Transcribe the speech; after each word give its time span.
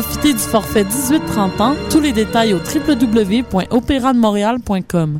Profitez 0.00 0.32
du 0.32 0.38
forfait 0.38 0.84
18-30 0.84 1.60
ans. 1.60 1.74
Tous 1.90 1.98
les 1.98 2.12
détails 2.12 2.54
au 2.54 2.58
www.opérademontréal.com. 2.58 5.18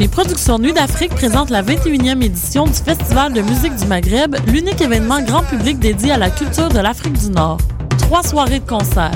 Les 0.00 0.08
productions 0.08 0.58
Nuit 0.58 0.72
d'Afrique 0.72 1.14
présentent 1.14 1.50
la 1.50 1.62
21e 1.62 2.22
édition 2.22 2.64
du 2.64 2.72
Festival 2.72 3.34
de 3.34 3.42
musique 3.42 3.76
du 3.76 3.84
Maghreb, 3.84 4.34
l'unique 4.46 4.80
événement 4.80 5.20
grand 5.20 5.42
public 5.42 5.78
dédié 5.78 6.12
à 6.12 6.16
la 6.16 6.30
culture 6.30 6.70
de 6.70 6.78
l'Afrique 6.78 7.18
du 7.18 7.28
Nord. 7.28 7.58
Trois 7.98 8.22
soirées 8.22 8.60
de 8.60 8.68
concert. 8.68 9.10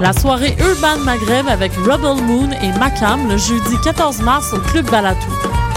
La 0.00 0.12
soirée 0.12 0.54
Urban 0.58 0.98
Maghreb 1.04 1.46
avec 1.48 1.72
Rebel 1.74 2.22
Moon 2.24 2.50
et 2.62 2.72
Makam 2.78 3.28
le 3.28 3.36
jeudi 3.36 3.76
14 3.84 4.20
mars 4.22 4.52
au 4.52 4.58
Club 4.58 4.88
Balatou. 4.90 5.30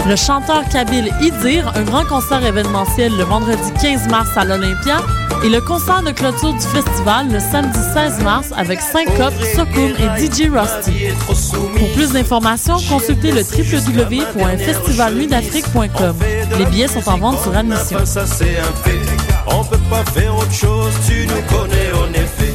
Le 0.06 0.16
chanteur 0.16 0.62
kabyle 0.70 1.10
Idir, 1.20 1.70
un 1.74 1.82
grand 1.82 2.04
concert 2.04 2.42
événementiel 2.44 3.12
le 3.16 3.24
vendredi 3.24 3.72
15 3.80 4.08
mars 4.08 4.28
à 4.36 4.44
l'Olympia, 4.44 4.98
et 5.42 5.48
le 5.48 5.60
concert 5.60 6.02
de 6.02 6.10
clôture 6.10 6.52
du 6.52 6.60
festival 6.60 7.28
le 7.30 7.40
samedi 7.40 7.78
16 7.94 8.20
mars 8.22 8.48
avec 8.56 8.80
Syncope, 8.80 9.34
Sokoum 9.54 9.92
et 9.98 10.08
DJ 10.20 10.50
Rusty. 10.50 11.08
Pour 11.26 11.88
plus 11.94 12.12
d'informations, 12.12 12.76
consultez 12.88 13.32
le 13.32 13.40
www.festivalnuitdafrique.com. 13.42 16.14
Les 16.58 16.66
billets 16.66 16.88
sont 16.88 17.08
en 17.08 17.16
vente 17.18 17.40
sur 17.40 17.56
admission. 17.56 17.98
On 19.46 19.64
peut 19.64 19.78
pas 19.90 20.04
faire 20.04 20.36
autre 20.36 20.52
chose, 20.52 20.92
tu 21.06 21.26
nous 21.26 21.42
connais 21.56 21.92
en 21.92 22.12
effet. 22.12 22.54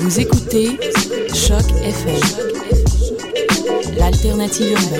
Vous 0.00 0.20
écoutez 0.20 0.78
Choc 1.32 1.64
FM, 1.82 2.20
l'alternative 3.96 4.72
urbaine. 4.72 4.91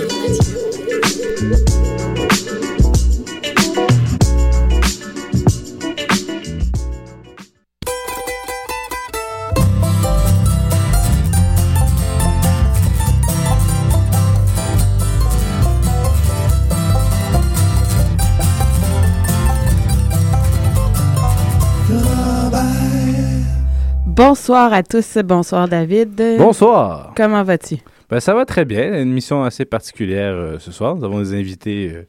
Bonsoir 24.43 24.73
à 24.73 24.83
tous, 24.83 25.19
bonsoir 25.19 25.69
David. 25.69 26.21
Bonsoir. 26.37 27.13
Comment 27.17 27.45
vas-tu? 27.45 27.77
Ben, 28.11 28.19
ça 28.19 28.35
va 28.35 28.45
très 28.45 28.65
bien. 28.65 29.01
Une 29.01 29.13
mission 29.13 29.45
assez 29.45 29.65
particulière 29.65 30.35
euh, 30.35 30.59
ce 30.59 30.73
soir. 30.73 30.97
Nous 30.97 31.05
avons 31.05 31.21
des 31.21 31.35
invités 31.35 31.93
euh, 31.95 32.09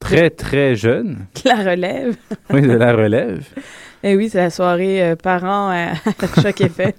très, 0.00 0.30
très 0.30 0.74
jeunes. 0.74 1.26
La 1.44 1.54
relève. 1.54 2.16
Oui, 2.52 2.62
de 2.62 2.72
la 2.72 2.92
relève. 2.92 3.46
Eh 4.02 4.16
oui, 4.16 4.28
c'est 4.28 4.38
la 4.38 4.50
soirée 4.50 5.00
euh, 5.00 5.14
parents 5.14 5.70
à 5.70 5.94
Choc 6.42 6.60
FM. 6.60 6.90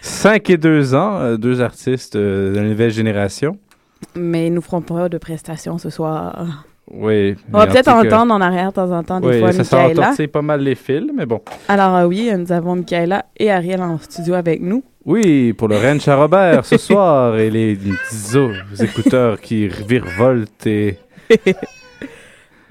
5 0.00 0.48
et 0.48 0.56
2 0.56 0.94
ans, 0.94 1.34
deux 1.34 1.60
artistes 1.60 2.16
de 2.16 2.50
la 2.56 2.62
nouvelle 2.62 2.92
génération. 2.92 3.58
Mais 4.14 4.46
ils 4.46 4.54
nous 4.54 4.62
feront 4.62 4.80
pas 4.80 5.10
de 5.10 5.18
prestations 5.18 5.76
ce 5.76 5.90
soir. 5.90 6.64
Oui. 6.90 7.34
On 7.52 7.58
va 7.58 7.66
peut-être 7.66 7.88
entendre 7.88 8.34
en 8.34 8.40
arrière 8.40 8.68
de 8.68 8.74
temps 8.74 8.90
en 8.90 9.02
temps 9.02 9.20
des 9.20 9.28
Oui, 9.28 9.38
fois 9.40 9.52
ça 9.52 9.62
Michaela. 9.78 10.02
entortille 10.02 10.26
pas 10.28 10.42
mal 10.42 10.60
les 10.60 10.74
fils, 10.74 11.04
mais 11.14 11.24
bon. 11.26 11.40
Alors 11.68 11.96
euh, 11.96 12.04
oui, 12.06 12.30
nous 12.36 12.52
avons 12.52 12.76
Michaela 12.76 13.24
et 13.36 13.50
Ariel 13.50 13.80
en 13.80 13.98
studio 13.98 14.34
avec 14.34 14.60
nous. 14.60 14.82
Oui, 15.06 15.52
pour 15.52 15.68
le 15.68 15.76
Ranch 15.76 16.06
à 16.08 16.16
Robert 16.16 16.64
ce 16.64 16.76
soir 16.78 17.36
et 17.38 17.50
les 17.50 17.76
os, 18.34 18.56
écouteurs 18.80 19.40
qui 19.40 19.68
virevoltent 19.68 20.66
et... 20.66 20.98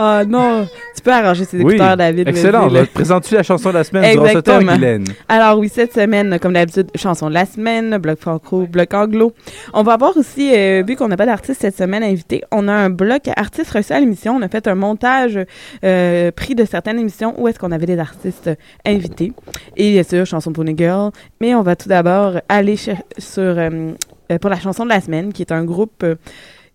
Ah 0.06 0.26
non, 0.26 0.68
tu 0.96 1.02
peux 1.02 1.14
arranger 1.14 1.46
tes 1.46 1.58
Oui, 1.64 1.76
écouteurs, 1.76 1.96
David. 1.96 2.28
excellent. 2.28 2.68
Présente-tu 2.94 3.36
la 3.36 3.44
chanson 3.44 3.70
de 3.70 3.76
la 3.76 3.86
semaine 3.86 4.12
durant 4.12 4.28
ce 4.28 4.38
temps. 4.40 4.60
Guylaine? 4.60 5.06
Alors 5.30 5.58
oui, 5.60 5.70
cette 5.70 5.94
semaine, 5.94 6.38
comme 6.40 6.52
d'habitude, 6.52 6.90
chanson 6.96 7.30
de 7.30 7.34
la 7.34 7.46
semaine, 7.46 7.98
bloc 8.00 8.20
franco, 8.20 8.68
bloc 8.68 8.94
anglo. 8.94 9.32
On 9.74 9.82
va 9.82 9.94
avoir 9.94 10.18
aussi, 10.18 10.52
euh, 10.54 10.84
vu 10.86 10.98
qu'on 10.98 11.08
n'a 11.08 11.16
pas 11.16 11.26
d'artiste 11.26 11.62
cette 11.62 11.78
semaine 11.78 12.04
invité, 12.04 12.44
on 12.52 12.68
a 12.68 12.74
un 12.74 12.90
bloc 12.90 13.30
artistes 13.34 13.72
reçus 13.72 13.94
à 13.94 14.00
l'émission. 14.02 14.36
On 14.36 14.42
a 14.42 14.50
fait 14.50 14.68
un 14.68 14.76
montage 14.76 15.40
euh, 15.86 16.32
pris 16.32 16.54
de 16.54 16.66
certaines 16.66 17.00
émissions 17.00 17.34
où 17.40 17.48
est-ce 17.48 17.58
qu'on 17.60 17.72
avait 17.72 17.86
des 17.86 17.98
artistes 18.00 18.50
invités. 18.86 19.32
Et 19.78 19.94
bien 19.94 20.04
sûr, 20.04 20.26
chanson 20.26 20.52
pour 20.52 20.66
une 20.66 20.78
girl. 20.78 21.12
Mais 21.40 21.56
on 21.56 21.62
va 21.62 21.78
tout 21.78 21.88
d'abord 21.88 22.42
aller 22.50 22.76
sur 22.76 22.94
euh, 23.40 23.94
pour 24.42 24.50
la 24.50 24.60
chanson 24.60 24.84
de 24.84 24.90
la 24.90 25.00
semaine, 25.00 25.32
qui 25.32 25.44
est 25.44 25.54
un 25.54 25.64
groupe 25.64 26.04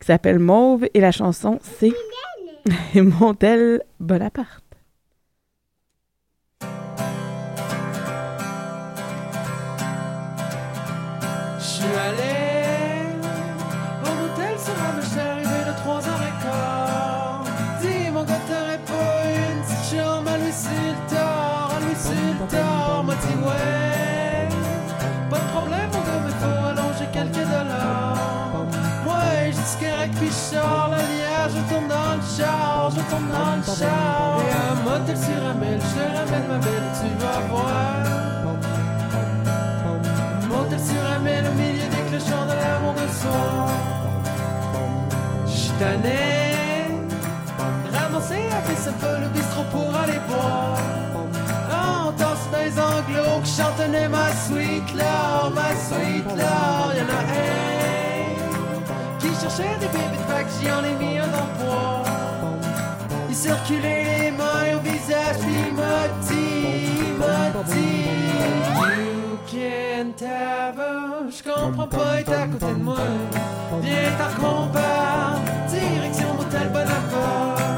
qui 0.00 0.06
s'appelle 0.06 0.38
Mauve. 0.38 0.86
Et 0.94 1.00
la 1.00 1.12
chanson, 1.12 1.58
c'est 1.78 1.92
Montel 3.02 3.82
Bonaparte. 3.98 4.67
Le 33.26 33.62
char. 33.64 34.40
Et 34.40 34.52
un 34.52 34.74
motel 34.84 35.16
sur 35.16 35.40
un 35.50 35.54
mille, 35.54 35.80
je 35.80 35.92
te 35.94 36.04
ramène 36.16 36.46
ma 36.48 36.58
belle, 36.58 36.88
tu 36.98 37.08
vas 37.22 37.40
voir. 37.50 38.18
Montel 40.48 40.80
sur 40.80 41.02
un 41.14 41.18
mille 41.18 41.46
au 41.50 41.54
milieu 41.54 41.88
des 41.94 42.04
clochons 42.08 42.46
de 42.46 42.56
l'amour 42.60 42.94
de. 42.94 43.06
J'suis 45.46 45.72
tanné, 45.78 46.22
ramassé 47.92 48.40
à 48.52 48.58
un 48.58 48.92
peu 48.92 49.14
le 49.20 49.28
bistrot 49.28 49.66
pour 49.70 49.90
aller 49.94 50.20
boire. 50.28 50.78
On 51.70 52.10
danse 52.12 52.44
dans 52.50 52.58
les 52.58 52.78
anglos 52.78 53.40
qui 53.44 53.52
chantonnait 53.56 54.08
ma 54.08 54.28
sweet 54.46 54.88
love, 54.94 55.54
ma 55.54 55.70
sweet 55.86 56.26
love. 56.36 56.94
Y'en 56.96 57.08
a 57.14 57.20
un 57.20 57.58
qui 59.18 59.28
cherchait 59.40 59.76
des 59.80 59.86
bébés 59.86 60.16
de 60.16 60.32
fac, 60.32 60.46
j'y 60.60 60.70
en 60.70 60.82
ai 60.84 60.94
mis 60.94 61.18
un 61.18 61.26
dans. 61.28 62.17
Circulait 63.68 64.04
les 64.22 64.30
mains 64.30 64.76
au 64.76 64.80
visage, 64.80 65.36
m'a 65.76 66.08
dit 66.26 66.88
You 68.96 69.38
can't 69.46 70.22
have 70.22 70.78
a... 70.78 71.28
Je 71.28 71.42
comprends 71.42 71.86
pas, 71.86 72.20
être 72.20 72.32
à 72.32 72.46
côté 72.46 72.72
de 72.72 72.82
moi. 72.82 72.96
Viens 73.82 74.10
t'en 74.16 74.40
qu'on 74.40 74.68
parle 74.68 75.40
Direction 75.68 76.32
Motel 76.34 76.68
Bonaparte 76.68 77.77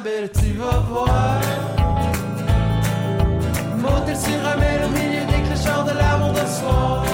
belle, 0.00 0.30
tu 0.30 0.52
vas 0.54 0.78
voir. 0.90 1.40
Monter 3.76 4.14
sur 4.14 4.40
ramène 4.42 4.84
au 4.84 4.90
milieu 4.90 5.24
des 5.26 5.42
clochards 5.46 5.84
de 5.84 5.92
l'amour 5.92 6.32
de 6.32 6.46
soir. 6.58 7.04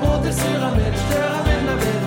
Monter 0.00 0.32
sur 0.32 0.60
ramène, 0.60 0.94
je 0.94 1.14
te 1.14 1.20
ramène 1.20 1.64
ma 1.66 1.74
belle, 1.82 1.97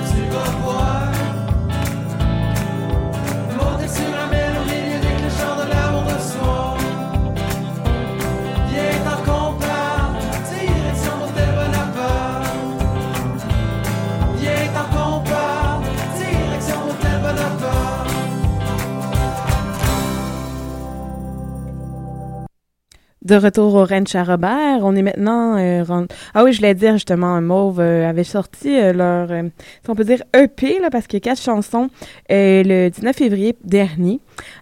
De 23.23 23.35
retour 23.35 23.75
au 23.75 23.85
Ranch 23.85 24.15
à 24.15 24.23
Robert, 24.23 24.79
on 24.81 24.95
est 24.95 25.03
maintenant 25.03 25.56
euh, 25.56 25.83
rend- 25.83 26.07
Ah 26.33 26.44
oui, 26.44 26.53
je 26.53 26.57
voulais 26.57 26.73
dire 26.73 26.94
justement, 26.94 27.39
Mauve 27.39 27.79
euh, 27.79 28.09
avait 28.09 28.23
sorti 28.23 28.75
euh, 28.75 28.94
leur, 28.94 29.31
euh, 29.31 29.44
si 29.83 29.89
on 29.91 29.94
peut 29.95 30.03
dire 30.03 30.23
EP, 30.35 30.79
là, 30.79 30.89
parce 30.89 31.06
qu'il 31.06 31.18
y 31.18 31.21
a 31.21 31.29
quatre 31.29 31.39
chansons, 31.39 31.89
euh, 32.31 32.63
le 32.65 32.89
19 32.89 33.15
février 33.15 33.56
dernier. 33.63 34.19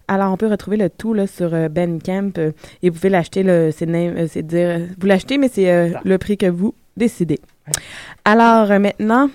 Alors, 0.09 0.33
on 0.33 0.35
peut 0.37 0.47
retrouver 0.47 0.75
le 0.75 0.89
tout 0.89 1.13
là, 1.13 1.25
sur 1.25 1.53
euh, 1.53 1.69
Bandcamp 1.69 2.31
euh, 2.37 2.51
et 2.83 2.89
vous 2.89 2.97
pouvez 2.97 3.07
l'acheter, 3.07 3.43
c'est 3.71 3.87
euh, 3.89 4.41
dire, 4.41 4.79
vous 4.99 5.07
l'achetez, 5.07 5.37
mais 5.37 5.47
c'est 5.47 5.71
euh, 5.71 5.91
le 6.03 6.17
prix 6.17 6.35
que 6.35 6.47
vous 6.47 6.75
décidez. 6.97 7.39
Alors, 8.25 8.69
euh, 8.71 8.79
maintenant, 8.79 9.29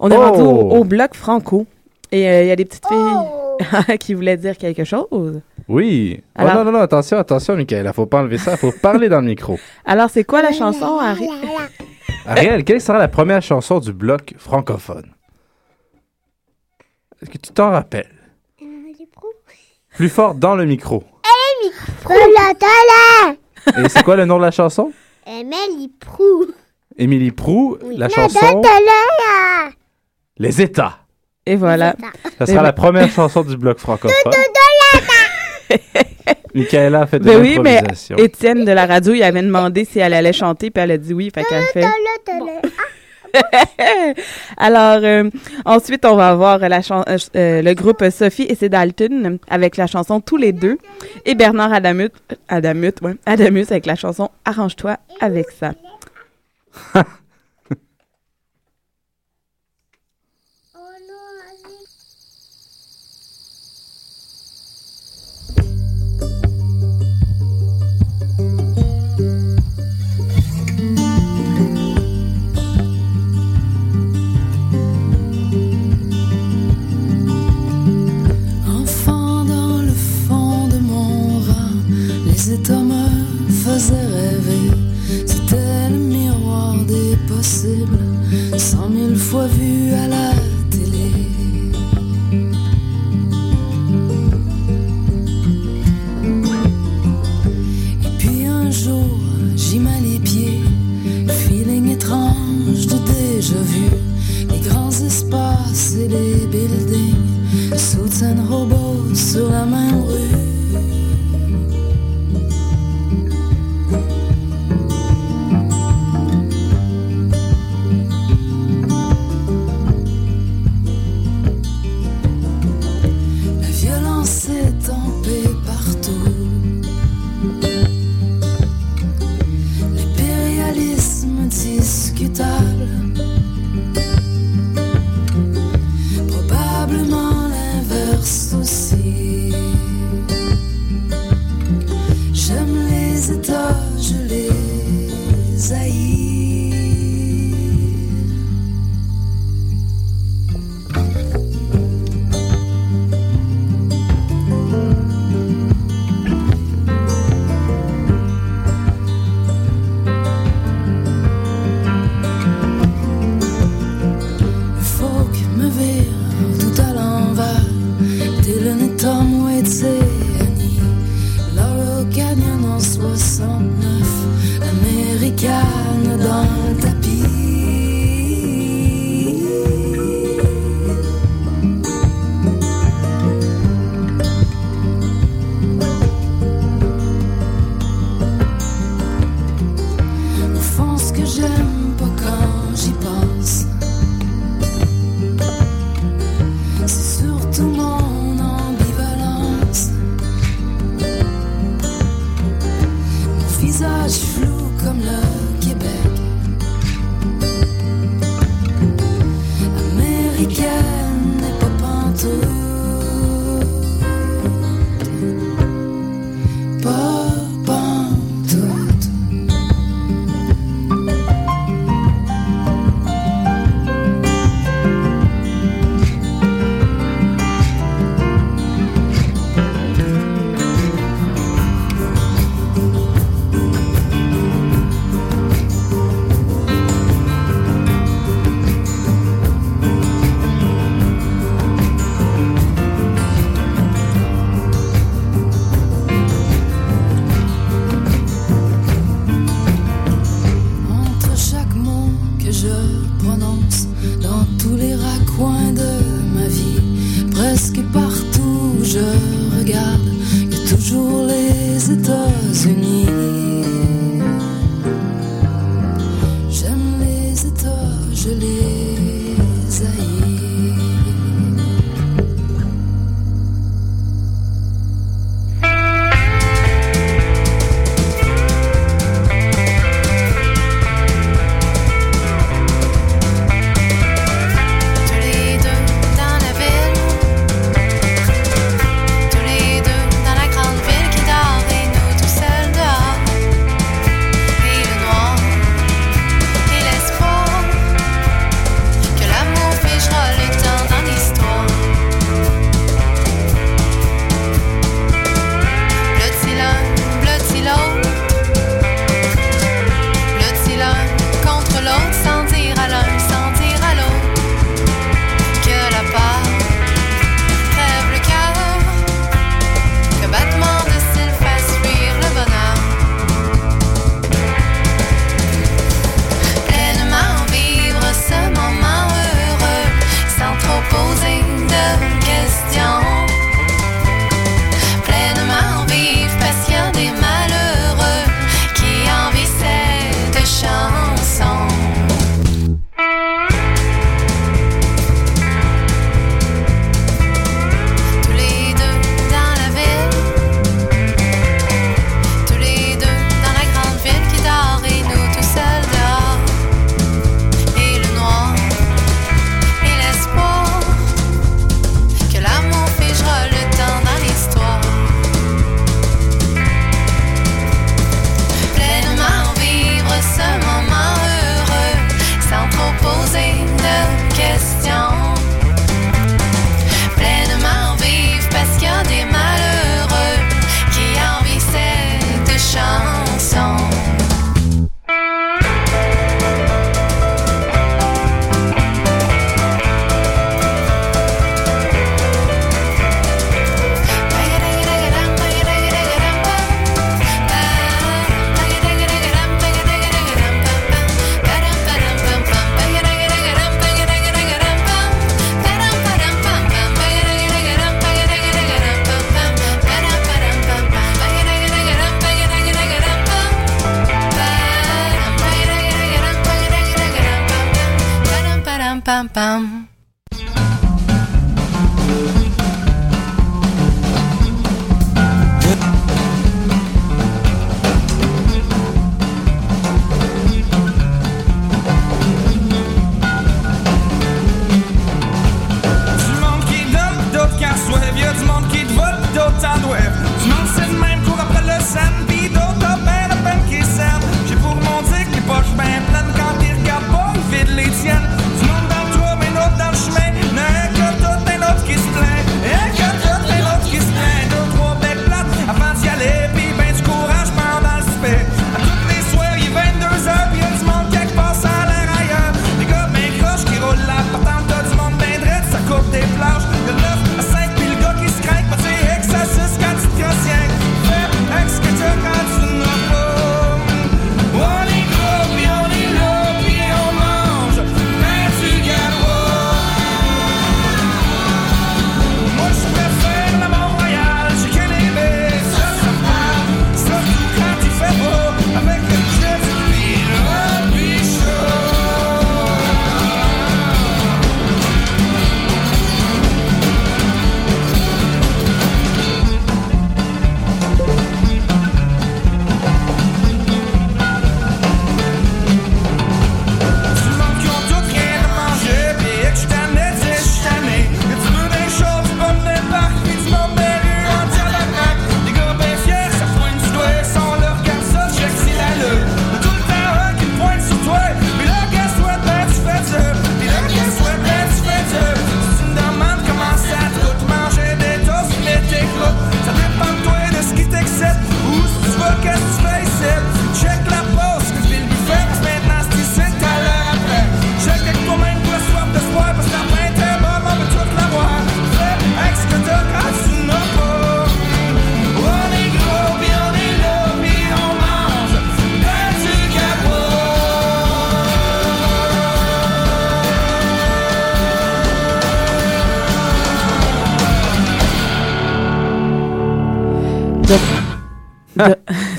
on 0.00 0.10
est 0.10 0.16
Oh! 0.18 0.20
rendu 0.20 0.42
au, 0.42 0.76
au 0.80 0.84
bloc 0.84 1.14
franco 1.14 1.66
et 2.12 2.28
euh, 2.28 2.42
il 2.42 2.48
y 2.48 2.50
a 2.50 2.56
des 2.56 2.66
petites 2.66 2.86
filles 2.86 3.96
qui 4.00 4.12
voulaient 4.12 4.36
dire 4.36 4.58
quelque 4.58 4.84
chose. 4.84 5.40
Oui. 5.68 6.22
Oh, 6.38 6.42
Alors- 6.42 6.54
non, 6.56 6.64
non, 6.64 6.72
non, 6.72 6.80
attention, 6.80 7.18
attention, 7.18 7.56
Michael. 7.56 7.90
Faut 7.94 8.06
pas 8.06 8.20
enlever 8.20 8.38
ça. 8.38 8.56
Faut 8.56 8.72
parler 8.82 9.08
dans 9.08 9.20
le 9.20 9.26
micro. 9.26 9.58
Alors, 9.84 10.10
c'est 10.10 10.24
quoi 10.24 10.42
la 10.42 10.52
chanson, 10.52 10.98
Harry? 10.98 11.28
Ariel, 12.26 12.64
quelle 12.64 12.80
sera 12.80 12.98
la 12.98 13.08
première 13.08 13.42
chanson 13.42 13.78
du 13.80 13.92
bloc 13.92 14.34
francophone? 14.38 15.12
Est-ce 17.22 17.30
que 17.30 17.38
tu 17.38 17.52
t'en 17.52 17.70
rappelles? 17.70 18.10
Plus 19.96 20.08
fort 20.10 20.34
dans 20.34 20.54
le 20.56 20.66
micro. 20.66 21.02
Et 23.78 23.88
c'est 23.88 24.02
quoi 24.02 24.16
le 24.16 24.24
nom 24.26 24.36
de 24.38 24.42
la 24.42 24.50
chanson? 24.50 24.92
Émilie 25.26 25.88
Prou. 25.98 26.46
Émilie 26.98 27.32
Prou, 27.32 27.78
Oui. 27.82 27.96
la 27.96 28.08
chanson 28.08 28.62
Les 30.38 30.60
États. 30.62 30.98
Et 31.46 31.56
voilà. 31.56 31.94
Ça 32.38 32.46
sera 32.46 32.62
la 32.62 32.72
première 32.72 33.10
chanson 33.10 33.42
du 33.42 33.56
bloc 33.56 33.78
francophone. 33.78 34.32
Michaela 36.54 37.02
a 37.02 37.06
fait 37.06 37.18
de 37.18 37.24
Ben 37.24 37.40
oui, 37.40 37.58
mais. 37.62 37.82
Étienne 38.18 38.64
de 38.64 38.72
la 38.72 38.86
radio, 38.86 39.12
il 39.14 39.22
avait 39.22 39.42
demandé 39.42 39.84
si 39.84 39.98
elle 39.98 40.14
allait 40.14 40.32
chanter, 40.32 40.70
puis 40.70 40.82
elle 40.82 40.92
a 40.92 40.98
dit 40.98 41.12
oui, 41.12 41.30
fait 41.34 41.44
qu'elle 41.44 41.64
fait. 41.64 41.84
Alors, 44.56 45.00
euh, 45.02 45.30
ensuite, 45.64 46.04
on 46.04 46.16
va 46.16 46.28
avoir 46.30 46.58
la 46.58 46.78
euh, 46.78 47.18
euh, 47.36 47.62
le 47.62 47.74
groupe 47.74 48.02
Sophie 48.10 48.46
et 48.48 48.54
c'est 48.54 48.68
Dalton 48.68 49.38
avec 49.48 49.76
la 49.76 49.86
chanson 49.86 50.20
Tous 50.20 50.36
les 50.36 50.52
deux 50.52 50.78
et 51.24 51.34
Bernard 51.34 51.72
Adamut, 51.72 52.12
Adamut, 52.48 52.94
ouais, 53.02 53.16
Adamus 53.26 53.66
avec 53.70 53.86
la 53.86 53.96
chanson 53.96 54.30
Arrange-toi 54.44 54.96
avec 55.20 55.50
ça. 55.50 55.72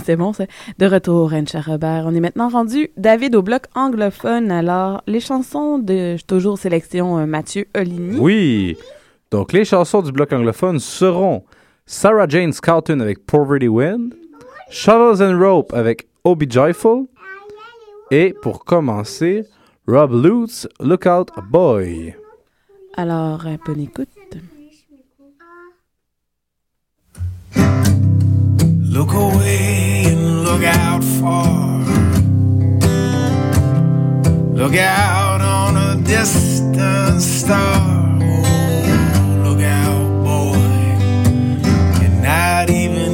c'est 0.08 0.16
bon, 0.16 0.32
ça. 0.32 0.46
De 0.78 0.86
retour, 0.86 1.34
Anne 1.34 1.46
Robert. 1.54 2.04
On 2.06 2.16
est 2.16 2.22
maintenant 2.22 2.48
rendu, 2.48 2.92
David, 2.96 3.36
au 3.36 3.42
bloc 3.42 3.64
anglophone. 3.76 4.52
Alors, 4.52 5.04
les 5.06 5.20
chansons 5.20 5.80
de 5.80 6.16
toujours 6.26 6.58
sélection 6.58 7.18
euh, 7.18 7.26
Mathieu 7.26 7.66
Oligny. 7.76 8.18
Oui. 8.18 8.78
Donc, 9.32 9.52
les 9.52 9.66
chansons 9.66 10.02
du 10.02 10.14
bloc 10.14 10.32
anglophone 10.32 10.80
seront 10.80 11.44
Sarah 11.86 12.26
Jane 12.26 12.54
Scouten 12.54 13.02
avec 13.02 13.26
Poverty 13.26 13.68
Wind, 13.68 14.16
Shovels 14.70 15.22
and 15.22 15.38
Rope 15.38 15.74
avec 15.74 16.08
Obi 16.24 16.50
Joyful, 16.50 17.08
et 18.10 18.34
pour 18.42 18.64
commencer, 18.64 19.44
Rob 19.90 20.14
Lutz, 20.24 20.70
Lookout 20.80 21.34
Boy. 21.50 22.16
Alors, 22.96 23.46
euh, 23.46 23.58
bonne 23.66 23.82
écoute. 23.82 24.08
look 30.58 30.66
out 30.66 31.04
for. 31.04 31.78
Look 34.56 34.76
out 34.76 35.42
on 35.42 35.78
a 35.78 36.02
distant 36.02 37.22
star. 37.22 38.18
Oh, 38.24 39.42
look 39.44 39.62
out, 39.62 40.24
boy. 40.24 40.58
You're 42.02 42.22
not 42.24 42.70
even. 42.72 43.07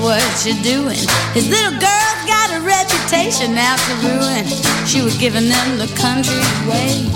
what 0.00 0.22
you're 0.44 0.62
doing. 0.62 1.00
His 1.32 1.48
little 1.48 1.76
girl's 1.78 2.22
got 2.26 2.52
a 2.52 2.60
reputation 2.60 3.56
out 3.56 3.78
to 3.78 3.94
ruin. 4.04 4.44
She 4.86 5.02
was 5.02 5.16
giving 5.16 5.48
them 5.48 5.78
the 5.78 5.88
country 5.96 6.42
way. 6.68 7.06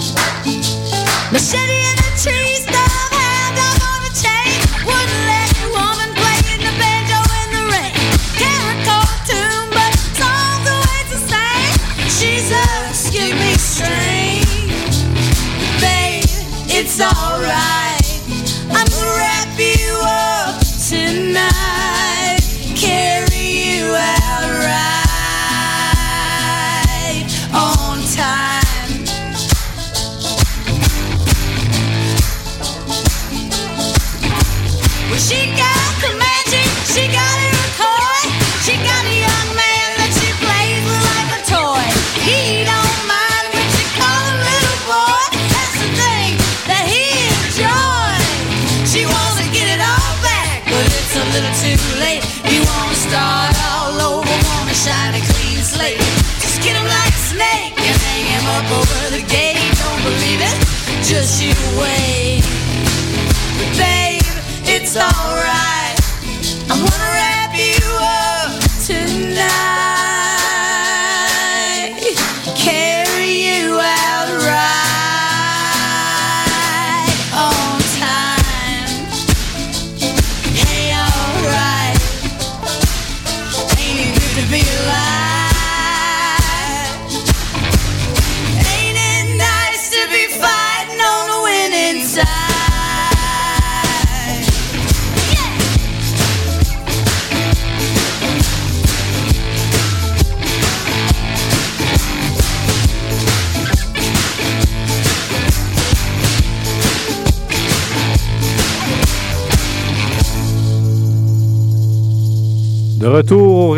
Machete 1.32 1.78
in 1.90 1.96
the 1.96 2.12
tree, 2.20 2.56
stove, 2.62 3.12
hand 3.12 3.58
up 3.58 3.78
on 3.84 4.00
a 4.04 4.12
chain. 4.16 4.58
Wouldn't 4.84 5.24
let 5.28 5.48
a 5.62 5.68
woman 5.70 6.10
play 6.16 6.38
in 6.54 6.60
the 6.64 6.74
banjo 6.80 7.20
in 7.40 7.48
the 7.56 7.64
rain. 7.72 7.94
Can't 8.40 8.86
a 8.86 9.00
tune, 9.28 9.68
but 9.70 9.92
song's 10.18 10.66
always 10.68 11.08
the 11.14 11.22
same. 11.30 11.76
She's 12.08 12.50
a 12.50 12.66
skinny 12.92 13.54
strange. 13.58 15.04
Babe, 15.80 16.24
it's 16.68 17.00
alright. 17.00 17.79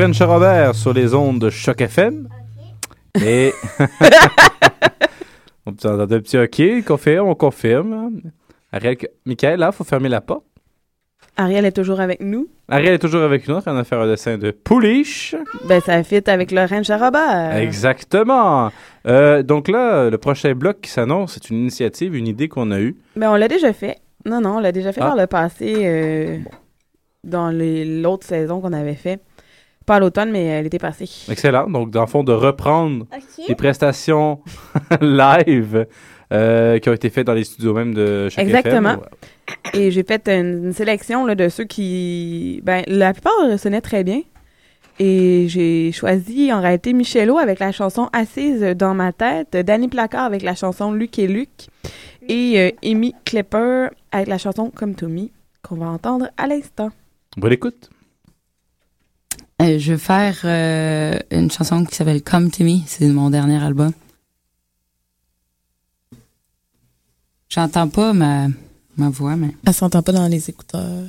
Ranch 0.02 0.20
Robert 0.20 0.74
sur 0.74 0.92
les 0.92 1.14
ondes 1.14 1.38
de 1.38 1.48
Choc 1.48 1.80
FM. 1.80 2.26
Et. 3.24 3.52
on 5.64 5.72
peut 5.72 5.88
entendre 5.88 6.16
un 6.16 6.20
petit 6.20 6.36
OK, 6.38 6.84
confirme, 6.84 7.28
on 7.28 7.36
confirme. 7.36 8.10
Ariel, 8.72 8.96
Michael, 9.24 9.60
là, 9.60 9.70
faut 9.70 9.84
fermer 9.84 10.08
la 10.08 10.20
porte. 10.20 10.42
Ariel 11.36 11.64
est 11.66 11.72
toujours 11.72 12.00
avec 12.00 12.20
nous. 12.20 12.48
Ariel 12.68 12.94
est 12.94 12.98
toujours 12.98 13.22
avec 13.22 13.46
nous, 13.46 13.54
en 13.54 13.60
train 13.60 13.78
de 13.78 13.84
faire 13.84 14.00
un 14.00 14.08
dessin 14.08 14.38
de 14.38 14.50
pouliche. 14.50 15.36
Ben, 15.68 15.80
ça 15.80 16.02
fit 16.02 16.28
avec 16.28 16.52
à 16.52 16.66
Robert. 16.66 17.56
Exactement. 17.58 18.72
Euh, 19.06 19.44
donc 19.44 19.68
là, 19.68 20.10
le 20.10 20.18
prochain 20.18 20.52
bloc 20.54 20.80
qui 20.80 20.90
s'annonce, 20.90 21.34
c'est 21.34 21.48
une 21.50 21.58
initiative, 21.58 22.16
une 22.16 22.26
idée 22.26 22.48
qu'on 22.48 22.72
a 22.72 22.80
eue. 22.80 22.96
Ben, 23.14 23.30
on 23.30 23.36
l'a 23.36 23.46
déjà 23.46 23.72
fait. 23.72 23.98
Non, 24.26 24.40
non, 24.40 24.56
on 24.56 24.60
l'a 24.60 24.72
déjà 24.72 24.92
fait 24.92 25.00
Ah. 25.00 25.10
par 25.10 25.16
le 25.16 25.28
passé, 25.28 25.74
euh, 25.78 26.38
dans 27.22 27.52
l'autre 27.52 28.26
saison 28.26 28.60
qu'on 28.60 28.72
avait 28.72 28.96
fait. 28.96 29.20
Pas 29.92 29.96
à 29.96 30.00
l'automne, 30.00 30.30
mais 30.30 30.58
euh, 30.58 30.62
l'été 30.62 30.78
passé. 30.78 31.04
Excellent. 31.30 31.68
Donc, 31.68 31.90
dans 31.90 32.00
le 32.00 32.06
fond, 32.06 32.24
de 32.24 32.32
reprendre 32.32 33.04
Ok. 33.14 33.44
les 33.46 33.54
prestations 33.54 34.40
live 35.02 35.86
euh, 36.32 36.78
qui 36.78 36.88
ont 36.88 36.94
été 36.94 37.10
faites 37.10 37.26
dans 37.26 37.34
les 37.34 37.44
studios 37.44 37.74
même 37.74 37.92
de 37.92 38.30
Choc 38.30 38.42
Exactement. 38.42 38.92
FM. 38.94 39.02
Et 39.74 39.90
j'ai 39.90 40.02
fait 40.02 40.26
une, 40.28 40.64
une 40.68 40.72
sélection 40.72 41.26
là, 41.26 41.34
de 41.34 41.50
ceux 41.50 41.64
qui. 41.64 42.62
Ben, 42.64 42.84
la 42.86 43.12
plupart 43.12 43.34
sonnaient 43.58 43.82
très 43.82 44.02
bien. 44.02 44.22
Et 44.98 45.44
j'ai 45.48 45.92
choisi 45.92 46.50
en 46.54 46.62
réalité 46.62 46.94
Michelot 46.94 47.36
avec 47.36 47.58
la 47.58 47.70
chanson 47.70 48.08
Assise 48.14 48.62
dans 48.62 48.94
ma 48.94 49.12
tête, 49.12 49.54
Danny 49.54 49.88
Placard 49.88 50.24
avec 50.24 50.40
la 50.42 50.54
chanson 50.54 50.92
Luc 50.92 51.18
et 51.18 51.26
Luc, 51.26 51.50
et 52.28 52.58
euh, 52.58 52.70
Amy 52.90 53.14
Klepper 53.26 53.88
avec 54.10 54.28
la 54.28 54.38
chanson 54.38 54.70
Comme 54.74 54.94
Tommy, 54.94 55.32
qu'on 55.62 55.76
va 55.76 55.86
entendre 55.86 56.28
à 56.38 56.46
l'instant. 56.46 56.90
Bonne 57.36 57.52
écoute. 57.52 57.90
Euh, 59.62 59.78
je 59.78 59.92
vais 59.92 59.98
faire 59.98 60.38
euh, 60.44 61.18
une 61.30 61.50
chanson 61.50 61.84
qui 61.84 61.94
s'appelle 61.94 62.22
Come 62.22 62.50
to 62.50 62.64
Me. 62.64 62.80
C'est 62.86 63.06
mon 63.06 63.30
dernier 63.30 63.62
album. 63.62 63.92
J'entends 67.48 67.88
pas 67.88 68.12
ma, 68.12 68.48
ma 68.96 69.10
voix, 69.10 69.36
mais. 69.36 69.54
Elle 69.66 69.74
s'entend 69.74 70.02
pas 70.02 70.12
dans 70.12 70.26
les 70.26 70.50
écouteurs. 70.50 71.04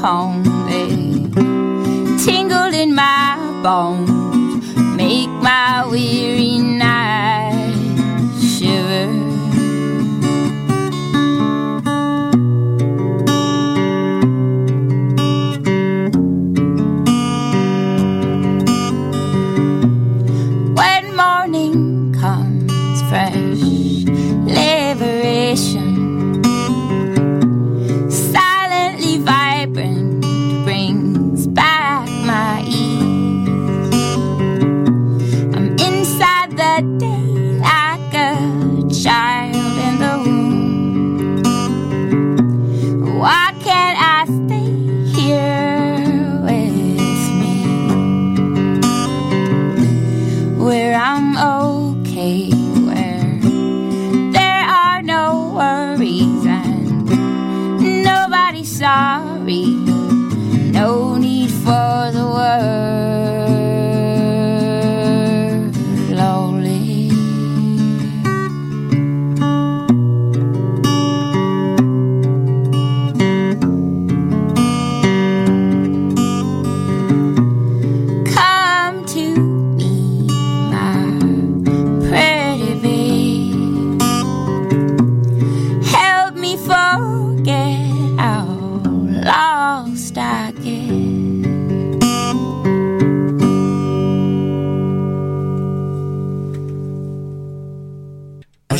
Home 0.00 0.42
they 0.66 0.88
tingle 2.24 2.72
in 2.72 2.94
my 2.94 3.36
bones 3.62 4.74
make 4.96 5.28
my 5.42 5.86
weary 5.90 6.39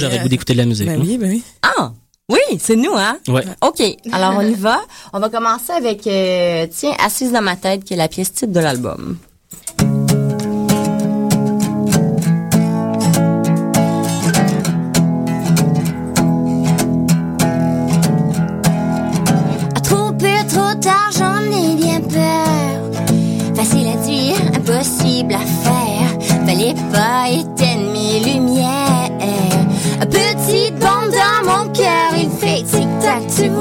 j'aurais 0.00 0.16
le 0.18 0.22
goût 0.22 0.28
d'écouter 0.28 0.52
de 0.54 0.58
la 0.58 0.66
musique. 0.66 0.86
Ben 0.86 0.96
moi. 0.96 1.06
oui, 1.06 1.18
ben 1.18 1.30
oui. 1.30 1.42
Ah! 1.62 1.92
Oui, 2.30 2.58
c'est 2.60 2.76
nous, 2.76 2.92
hein? 2.94 3.18
Ouais. 3.26 3.42
OK. 3.60 3.82
Alors, 4.12 4.34
on 4.36 4.42
y 4.42 4.54
va. 4.54 4.80
On 5.12 5.18
va 5.18 5.28
commencer 5.30 5.72
avec, 5.72 6.06
euh, 6.06 6.66
tiens, 6.70 6.92
Assise 7.04 7.32
dans 7.32 7.42
ma 7.42 7.56
tête, 7.56 7.82
qui 7.82 7.94
est 7.94 7.96
la 7.96 8.06
pièce 8.06 8.32
titre 8.32 8.52
de 8.52 8.60
l'album. 8.60 9.18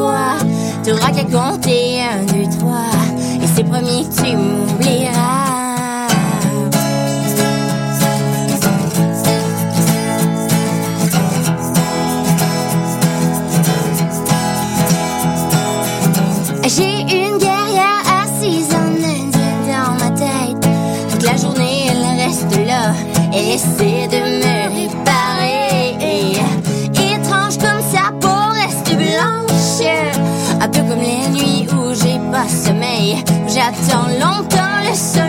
Vois. 0.09 0.37
T'auras 0.83 1.11
qu'à 1.11 1.23
compter 1.23 2.01
un, 2.01 2.23
deux, 2.25 2.49
trois. 2.57 2.89
Et 3.41 3.47
c'est 3.55 3.63
promis 3.63 4.07
que 4.09 4.15
tu 4.15 4.35
m'oublieras. 4.35 4.88
Où 33.89 33.91
j'attends 33.91 34.07
longtemps 34.19 34.83
le 34.87 34.95
soleil. 34.95 35.28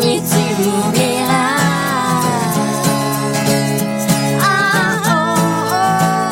Tu 0.00 0.06
m'oublieras. 0.06 1.60
Ah, 4.40 4.96
oh, 5.04 5.34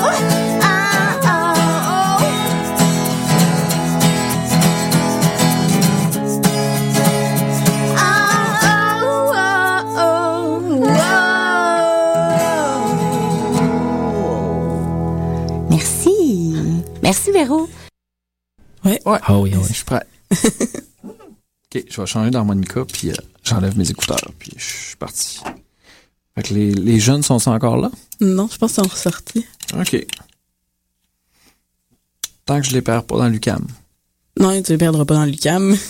oh. 0.04 0.16
Ah, 0.62 1.20
oh, 1.24 1.52
oh. 14.00 15.68
Merci. 15.68 16.16
Merci, 17.02 17.30
Véro. 17.32 17.68
Ouais. 18.84 18.98
Ah 19.04 19.38
oui, 19.38 19.52
oui. 19.54 19.62
Je 19.68 19.74
suis 19.74 19.84
prêt. 19.84 20.06
ok, 21.74 21.84
je 21.88 22.00
vais 22.00 22.06
changer 22.06 22.30
d'harmonica, 22.30 22.84
puis 22.84 23.10
euh, 23.10 23.14
j'enlève 23.44 23.76
mes 23.76 23.90
écouteurs, 23.90 24.32
puis 24.38 24.52
je 24.56 24.64
suis 24.64 24.96
parti. 24.96 25.40
Fait 26.34 26.42
que 26.42 26.54
les, 26.54 26.72
les 26.72 27.00
jeunes 27.00 27.22
sont 27.22 27.48
encore 27.48 27.76
là? 27.76 27.90
Non, 28.20 28.48
je 28.50 28.58
pense 28.58 28.74
qu'ils 28.74 28.84
sont 28.84 28.90
ressortis. 28.90 29.46
Ok. 29.74 30.06
Tant 32.46 32.60
que 32.60 32.66
je 32.66 32.72
les 32.72 32.82
perds 32.82 33.04
pas 33.04 33.18
dans 33.18 33.28
l'UCAM. 33.28 33.66
Non, 34.38 34.62
tu 34.62 34.72
les 34.72 34.78
perdras 34.78 35.04
pas 35.04 35.14
dans 35.14 35.24
l'UCAM. 35.24 35.76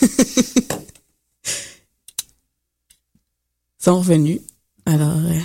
Ils 3.81 3.85
sont 3.85 3.99
revenus. 3.99 4.41
Alors, 4.87 5.17
euh, 5.19 5.41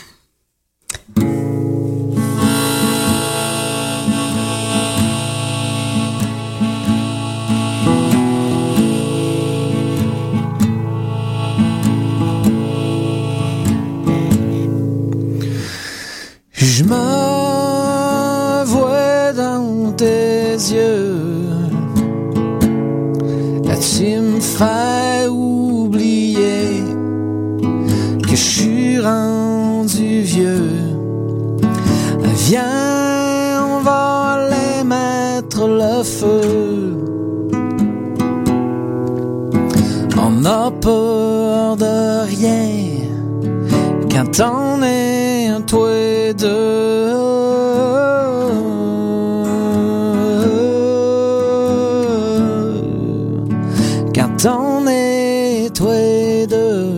Je 16.75 16.83
me 16.85 18.65
vois 18.65 19.31
dans 19.33 19.91
tes 19.91 20.53
yeux. 20.73 21.21
Là, 23.63 23.75
tu 23.77 24.17
me 24.19 24.39
fais 24.39 25.27
oublier 25.29 26.83
que 28.23 28.31
je 28.31 28.47
suis 28.55 28.99
rendu 28.99 30.21
vieux? 30.21 30.71
Viens, 32.47 33.63
on 33.69 33.83
va 33.83 34.37
aller 34.37 34.83
mettre 34.83 35.67
le 35.67 36.01
feu. 36.01 36.97
On 40.17 40.31
n'a 40.41 40.71
peur 40.81 41.77
de 41.77 42.25
rien 42.25 43.03
quand 44.11 44.39
on 44.41 44.81
est 44.81 45.42
toi 45.65 45.91
et 45.91 46.33
deux. 46.33 47.23
Toi 55.73 55.95
et 55.95 56.45
deux. 56.45 56.93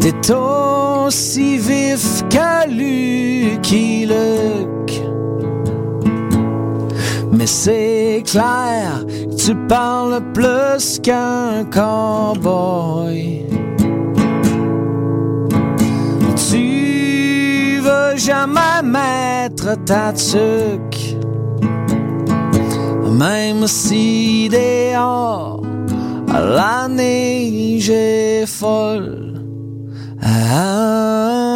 T'es 0.00 0.34
aussi 0.34 1.56
vif 1.56 2.22
que 2.28 2.68
Lucky. 2.68 4.06
Mais 7.32 7.46
c'est 7.46 8.22
clair, 8.26 9.04
tu 9.38 9.54
parles 9.66 10.20
plus 10.34 10.98
qu'un 10.98 11.64
cowboy. 11.70 13.39
Jamais 18.20 18.82
mettre 18.82 19.82
ta 19.84 20.12
tuque, 20.12 21.16
même 23.10 23.66
si 23.66 24.48
dehors 24.48 25.62
la 26.28 26.88
neige 26.88 27.90
est 27.90 28.46
folle. 28.46 29.40
Ah, 30.22 31.49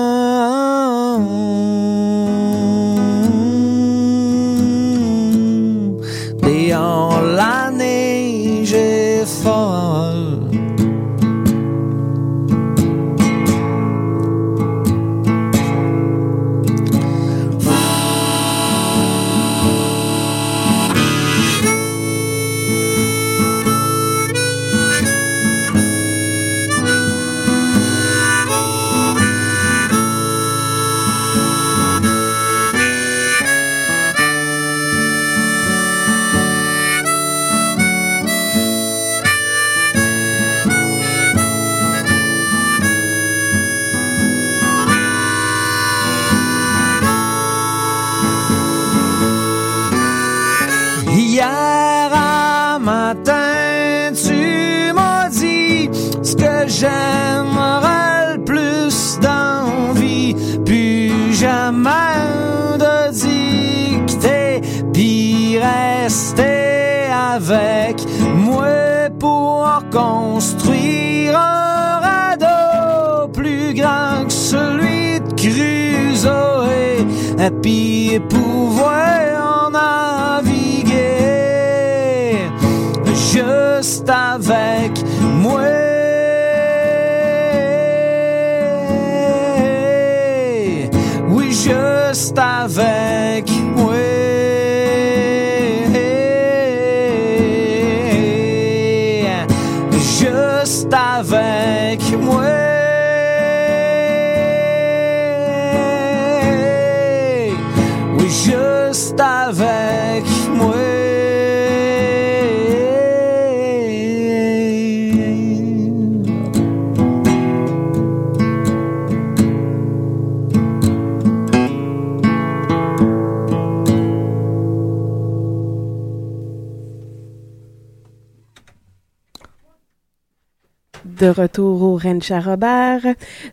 de 131.25 131.31
retour 131.31 131.83
au 131.83 131.97
Ranch 131.97 132.31
à 132.31 132.41
Robert. 132.41 133.01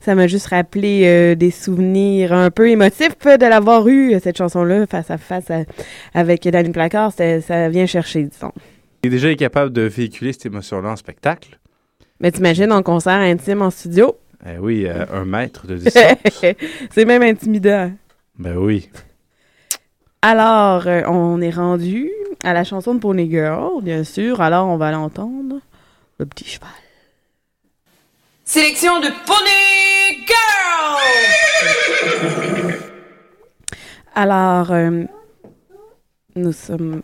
Ça 0.02 0.14
m'a 0.16 0.28
juste 0.28 0.48
rappelé 0.48 1.04
euh, 1.06 1.36
des 1.36 1.52
souvenirs 1.52 2.34
un 2.34 2.52
peu 2.52 2.70
émotifs 2.70 3.18
de 3.24 3.46
l'avoir 3.48 3.88
eu, 3.88 4.14
cette 4.22 4.38
chanson-là, 4.38 4.86
face 4.88 5.10
à 5.10 5.18
face 5.18 5.50
à- 5.50 5.64
avec 6.14 6.44
Danny 6.48 6.72
Placard. 6.72 7.14
Ça 7.14 7.70
vient 7.70 7.86
chercher, 7.86 8.24
disons. 8.24 8.52
Il 9.04 9.08
est 9.08 9.12
déjà 9.12 9.34
capable 9.36 9.72
de 9.72 9.84
véhiculer 9.84 10.34
cette 10.34 10.48
émotion-là 10.48 10.90
en 10.90 10.96
spectacle. 10.98 11.60
Mais 12.20 12.32
t'imagines 12.32 12.72
en 12.74 12.84
concert 12.84 13.14
intime 13.20 13.62
en 13.62 13.70
studio? 13.72 14.18
Eh 14.46 14.58
oui, 14.60 14.86
euh, 14.88 15.06
un 15.14 15.24
mètre 15.26 15.66
de 15.68 15.76
distance. 15.78 16.18
C'est 16.92 17.06
même 17.06 17.22
intimidant. 17.24 17.92
ben 18.38 18.58
oui. 18.58 18.90
Alors, 20.22 20.86
euh, 20.88 21.02
on 21.08 21.42
est 21.42 21.50
rendu 21.52 22.12
à 22.44 22.54
la 22.54 22.64
chanson 22.64 22.94
de 22.96 23.00
Pony 23.00 23.30
Girl, 23.30 23.82
bien 23.82 24.04
sûr. 24.04 24.42
Alors, 24.42 24.68
on 24.68 24.78
va 24.78 24.92
l'entendre. 24.92 25.60
Le 26.20 26.26
petit 26.28 26.46
cheval. 26.48 26.70
Sélection 28.54 29.00
de 29.00 29.08
Pony 29.26 30.26
Girl! 30.28 31.00
Alors, 34.14 34.74
euh, 34.74 35.06
nous 36.36 36.52
sommes... 36.52 37.02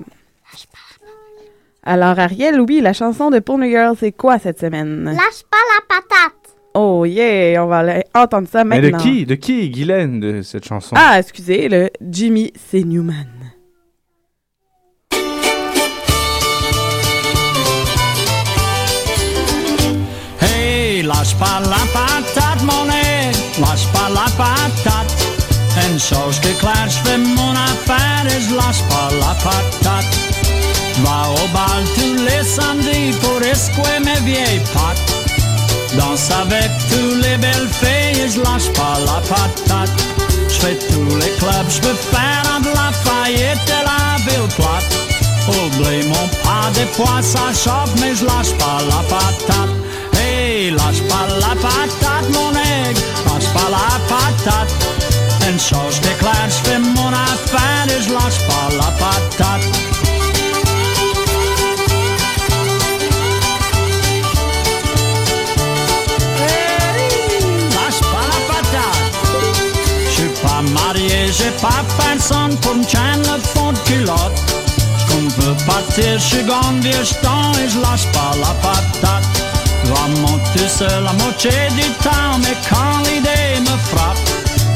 Alors, 1.83 2.19
Ariel, 2.19 2.59
oui, 2.59 2.81
la 2.81 2.91
chanson 2.91 3.31
de 3.31 3.39
Pony 3.39 3.69
Girl, 3.69 3.95
c'est 3.97 4.11
quoi 4.11 4.39
cette 4.39 4.59
semaine? 4.59 5.05
Lâche 5.05 5.43
pas 5.49 5.57
la 5.77 5.85
patate. 5.87 6.57
Oh 6.73 7.05
yeah, 7.05 7.63
on 7.63 7.67
va 7.67 7.77
aller 7.77 8.03
entendre 8.13 8.49
ça 8.51 8.65
Mais 8.65 8.81
maintenant. 8.81 8.97
de 8.97 9.03
qui? 9.03 9.25
De 9.25 9.35
qui 9.35 9.61
est 9.61 9.69
Guylaine 9.69 10.19
de 10.19 10.41
cette 10.41 10.65
chanson? 10.65 10.97
Ah, 10.99 11.17
excusez, 11.17 11.69
le 11.69 11.89
Jimmy 12.01 12.51
C. 12.57 12.83
Newman. 12.83 13.36
Lâche 21.27 21.39
pas 21.39 21.59
la 21.59 21.83
patate, 21.91 22.63
mon 22.63 22.85
nez, 22.85 23.31
lâche 23.59 23.85
pas 23.91 24.07
la 24.13 24.31
patate. 24.37 25.13
Est 25.75 26.57
claire, 26.57 26.87
je 26.87 27.09
fais 27.09 27.17
mon 27.17 27.51
affaire 27.51 28.23
je 28.29 28.55
lâche 28.55 28.81
pas 28.87 29.09
la 29.19 29.35
patate. 29.43 30.05
Va 31.03 31.29
au 31.29 31.47
bal 31.49 31.83
tous 31.95 32.23
les 32.23 32.43
samedis 32.45 33.11
pour 33.19 33.41
escouer 33.41 33.99
mes 34.05 34.21
vieilles 34.21 34.61
pattes. 34.73 35.97
Danse 35.97 36.31
avec 36.31 36.71
tous 36.89 37.15
les 37.21 37.35
belles 37.35 37.69
filles 37.73 38.21
et 38.23 38.29
je 38.29 38.39
lâche 38.39 38.71
pas 38.71 38.97
la 39.05 39.19
patate. 39.27 39.91
Je 40.47 40.55
fais 40.55 40.75
tous 40.75 41.15
les 41.17 41.31
clubs, 41.39 41.69
je 41.69 41.81
peux 41.81 41.97
faire 42.09 42.61
de 42.61 42.69
la 42.69 42.89
faillite 43.03 43.67
et 43.67 43.83
la 43.83 44.15
ville 44.23 44.47
plate. 44.55 44.95
Oublie 45.49 46.07
mon 46.07 46.27
pas 46.41 46.71
des 46.73 46.87
fois 46.93 47.21
ça 47.21 47.51
choque 47.53 47.93
mais 47.99 48.15
je 48.15 48.23
lâche 48.23 48.53
pas 48.57 48.79
la 48.87 49.03
patate. 49.09 49.86
Lâche 50.69 51.01
pas 51.07 51.27
la 51.39 51.55
patate 51.55 52.29
mon 52.33 52.51
aigle, 52.51 52.99
lâche 53.25 53.47
pas 53.53 53.69
la 53.69 53.99
patate. 54.09 54.73
Une 55.49 55.57
chose 55.57 56.01
claire, 56.19 56.49
je 56.49 56.69
fais 56.69 56.79
mon 56.79 57.07
affaire 57.07 57.85
et 57.87 58.01
je 58.03 58.11
lâche 58.11 58.39
pas 58.49 58.67
la 58.75 58.91
patate. 58.99 59.61
Hey, 66.41 67.39
lâche 67.71 68.01
pas 68.01 68.25
la 68.27 68.39
patate. 68.53 69.13
Je 70.05 70.11
suis 70.11 70.33
pas 70.41 70.61
marié, 70.61 71.31
j'ai 71.31 71.51
pas 71.61 71.83
personne 71.97 72.57
pour 72.57 72.75
me 72.75 72.83
tienne 72.83 73.21
le 73.21 73.39
fond 73.41 73.71
de 73.71 73.79
culotte. 73.79 74.41
Qu'on 75.07 75.29
veut 75.41 75.55
partir, 75.65 76.19
je 76.19 76.25
suis 76.25 76.43
grande 76.43 76.81
vieux 76.81 77.03
jeton 77.05 77.53
et 77.63 77.69
je 77.69 77.79
lâche 77.79 78.07
pas 78.11 78.35
la 78.37 78.53
patate. 78.61 79.36
Tout 79.87 80.67
seul 80.67 81.03
la 81.03 81.13
moitié 81.13 81.51
du 81.75 81.89
temps, 82.03 82.37
mais 82.41 82.55
quand 82.69 82.99
l'idée 83.05 83.59
me 83.61 83.77
frappe, 83.89 84.17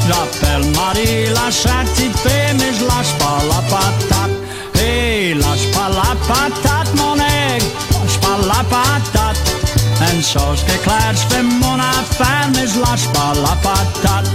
j'appelle 0.06 0.64
Marie 0.70 1.26
la 1.34 1.50
châtifée, 1.50 2.54
mais 2.54 2.72
je 2.72 2.84
lâche 2.84 3.12
pas 3.18 3.38
la 3.48 3.60
patate. 3.68 4.30
Hey, 4.74 5.34
lâche 5.34 5.70
pas 5.72 5.88
la 5.90 6.14
patate, 6.26 6.94
mon 6.96 7.16
aigle, 7.16 7.66
lâche 7.90 8.18
pas 8.20 8.38
la 8.46 8.64
patate. 8.64 9.36
Une 10.14 10.22
chose 10.22 10.64
qui 10.64 10.72
est 10.72 10.82
claire, 10.82 11.14
je 11.14 11.34
fais 11.34 11.42
mon 11.42 11.78
affaire, 11.78 12.48
mais 12.54 12.66
je 12.66 12.78
lâche 12.80 13.08
pas 13.12 13.32
la 13.40 13.56
patate. 13.56 14.30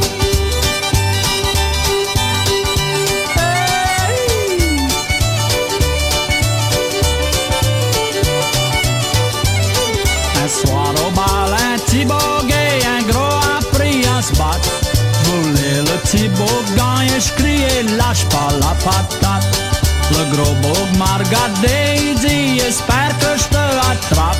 Bog 20.61 20.97
m'a 20.97 21.17
regardé, 21.17 21.77
il 21.97 22.19
dit, 22.19 22.59
espère 22.59 23.13
que 23.19 23.37
je 23.37 23.47
te 23.49 23.63
attrape. 23.91 24.37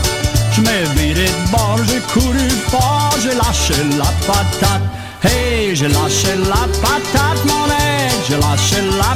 Je 0.53 0.61
m'ai 0.61 0.83
viré 0.95 1.25
de 1.25 1.51
bord, 1.51 1.79
j'ai 1.87 1.99
couru 2.13 2.49
fort, 2.69 3.15
j'ai 3.21 3.35
lâché 3.35 3.81
la 3.97 4.11
patate. 4.25 4.81
Hey, 5.23 5.75
j'ai 5.75 5.87
lâché 5.87 6.35
la 6.49 6.67
patate, 6.81 7.43
mon 7.45 7.65
aide, 7.65 8.21
j'ai 8.27 8.37
lâché 8.37 8.81
la 8.99 9.15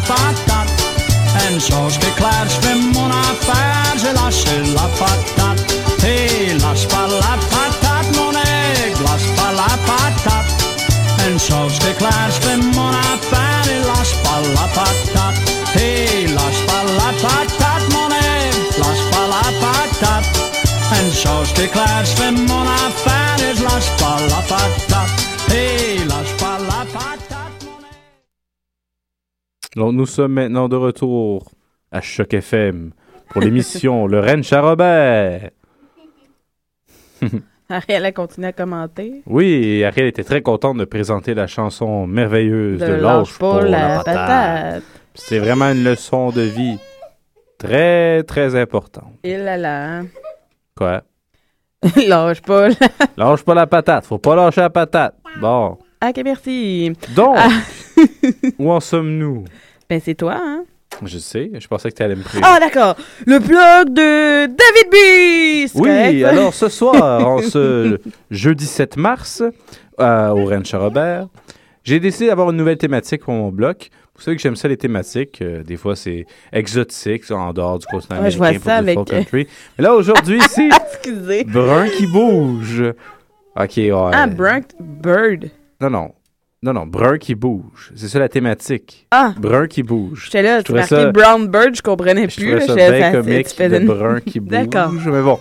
chose 1.59 1.97
qui 1.99 2.07
est 2.07 2.15
claire, 2.15 2.47
je 2.47 2.67
fais 2.67 2.75
mon 2.75 3.09
affaire, 3.09 3.93
j'ai 4.01 4.13
lâché 4.13 4.73
la 4.73 4.87
patate. 4.99 5.61
Hey, 6.03 6.57
lâche 6.59 6.87
pas 6.87 7.07
la 7.07 7.37
patate, 7.51 8.09
mon 8.17 8.31
aigle, 8.31 9.03
lâche 9.03 9.29
pas 9.35 9.51
la 9.53 9.71
chose 11.41 11.79
qui 11.79 11.87
est 11.87 11.97
claire, 11.97 12.29
je 12.29 12.47
fais 12.47 12.57
mon 12.57 12.89
affaire 12.89 13.10
patate. 15.73 15.81
Hey, 15.81 16.27
lâche 16.27 16.65
pas 16.65 16.83
la 16.83 17.11
patate, 17.21 17.85
mon 17.93 18.09
aigle, 18.09 18.61
lâche 18.79 19.05
pas 19.11 19.27
la 19.27 19.43
patate. 19.61 20.31
Une 20.93 21.11
chose 21.11 21.53
qui 21.53 21.61
est 21.61 21.71
claire, 21.71 22.03
je 22.03 22.15
fais 22.15 22.31
mon 22.31 22.61
affaire 22.63 23.37
et 23.39 23.55
je 23.55 23.63
lâche 23.63 23.97
pas 23.97 24.19
la 24.27 24.41
patate. 24.47 25.15
Hey, 25.49 25.99
lâche 26.07 26.37
pas 26.37 26.57
la 26.59 26.85
patate. 26.91 27.67
Donc, 29.75 29.93
nous 29.93 30.05
sommes 30.05 30.33
maintenant 30.33 30.67
de 30.67 30.75
retour 30.75 31.49
à 31.91 32.01
Choc 32.01 32.33
FM 32.33 32.91
pour 33.29 33.41
l'émission 33.41 34.07
Le 34.11 34.19
à 34.19 34.61
Robert. 34.61 35.51
Ariel 37.69 38.05
a 38.05 38.11
continué 38.11 38.47
à 38.49 38.51
commenter. 38.51 39.21
Oui, 39.25 39.83
Ariel 39.85 40.07
était 40.07 40.25
très 40.25 40.41
contente 40.41 40.77
de 40.77 40.83
présenter 40.83 41.33
la 41.33 41.47
chanson 41.47 42.05
merveilleuse 42.05 42.81
de, 42.81 42.85
De 42.85 42.93
Lâche 42.95 43.37
pas 43.39 43.61
la, 43.61 43.97
patate. 44.03 44.03
patate. 44.03 44.83
C'est 45.13 45.39
vraiment 45.39 45.71
une 45.71 45.83
leçon 45.83 46.29
de 46.31 46.41
vie 46.41 46.77
très, 47.57 48.23
très 48.23 48.55
importante. 48.59 49.13
Et 49.23 49.37
là 49.37 49.57
là. 49.57 50.01
Quoi? 50.75 51.03
Lâche 52.07 52.41
pas. 52.41 52.69
la- 52.69 52.75
Lâche 53.17 53.43
pas 53.43 53.53
la 53.53 53.67
patate. 53.67 54.05
Faut 54.05 54.17
pas 54.19 54.35
lâcher 54.35 54.61
la 54.61 54.69
patate. 54.69 55.15
Bon. 55.39 55.77
Ok, 56.03 56.21
merci. 56.23 56.93
Donc, 57.15 57.35
Ah. 57.37 57.49
où 58.59 58.71
en 58.71 58.79
sommes-nous? 58.79 59.45
Ben, 59.89 59.99
c'est 60.03 60.15
toi, 60.15 60.37
hein? 60.39 60.63
Je 61.03 61.17
sais, 61.17 61.49
je 61.57 61.67
pensais 61.67 61.89
que 61.89 61.95
tu 61.95 62.03
allais 62.03 62.15
me 62.15 62.23
prier. 62.23 62.43
Ah, 62.45 62.59
d'accord. 62.59 62.95
Le 63.25 63.39
blog 63.39 63.93
de 63.93 64.45
David 64.45 64.89
B. 64.91 65.67
c'est 65.71 65.79
Oui, 65.79 66.23
alors 66.25 66.53
ce 66.53 66.69
soir, 66.69 67.25
en 67.27 67.41
ce 67.41 67.99
jeudi 68.29 68.65
7 68.65 68.97
mars, 68.97 69.41
euh, 69.99 70.29
au 70.29 70.45
Ranch 70.47 70.73
Robert, 70.73 71.27
j'ai 71.83 71.99
décidé 71.99 72.27
d'avoir 72.27 72.51
une 72.51 72.57
nouvelle 72.57 72.77
thématique 72.77 73.21
pour 73.23 73.33
mon 73.33 73.49
bloc. 73.51 73.89
Vous 74.21 74.25
savez 74.25 74.37
que 74.37 74.43
j'aime 74.43 74.55
ça 74.55 74.67
les 74.67 74.77
thématiques. 74.77 75.41
euh, 75.41 75.63
des 75.63 75.77
fois, 75.77 75.95
c'est 75.95 76.27
exotique, 76.53 77.23
ça, 77.23 77.35
en 77.35 77.53
dehors 77.53 77.79
du 77.79 77.87
continent 77.87 78.21
Ouais, 78.21 78.29
je 78.29 78.37
vois 78.37 78.49
américain 78.49 78.69
ça 78.69 78.77
pour 78.83 78.89
avec, 78.89 78.97
euh, 78.99 79.17
country. 79.17 79.47
Mais 79.79 79.83
là, 79.83 79.95
aujourd'hui, 79.95 80.39
c'est 80.47 80.69
Excusez. 80.93 81.43
brun 81.45 81.87
qui 81.89 82.05
bouge. 82.05 82.83
OK, 83.55 83.71
ouais. 83.77 83.91
Ah, 84.13 84.27
Brunk 84.27 84.65
Bird. 84.79 85.49
Non, 85.81 85.89
non. 85.89 86.11
Non, 86.61 86.73
non, 86.73 86.85
brun 86.85 87.17
qui 87.17 87.33
bouge. 87.33 87.91
C'est 87.95 88.07
ça 88.09 88.19
la 88.19 88.29
thématique. 88.29 89.07
Ah. 89.09 89.33
Brun 89.39 89.65
qui 89.65 89.81
bouge. 89.81 90.25
J'étais 90.25 90.43
là, 90.43 90.59
Je 90.59 90.65
tu 90.65 90.73
marqué 90.73 90.89
ça- 90.89 91.11
Brown 91.11 91.47
Bird, 91.47 91.73
je 91.75 91.81
comprenais 91.81 92.29
je 92.29 92.35
plus. 92.39 92.51
là, 92.53 92.61
ça 92.61 92.75
bien 92.75 93.11
comique, 93.11 93.57
le 93.57 93.81
une- 93.81 93.87
brun 93.87 94.19
qui 94.25 94.39
bouge. 94.39 94.51
D'accord. 94.51 94.91
Mais 95.07 95.23
bon. 95.23 95.39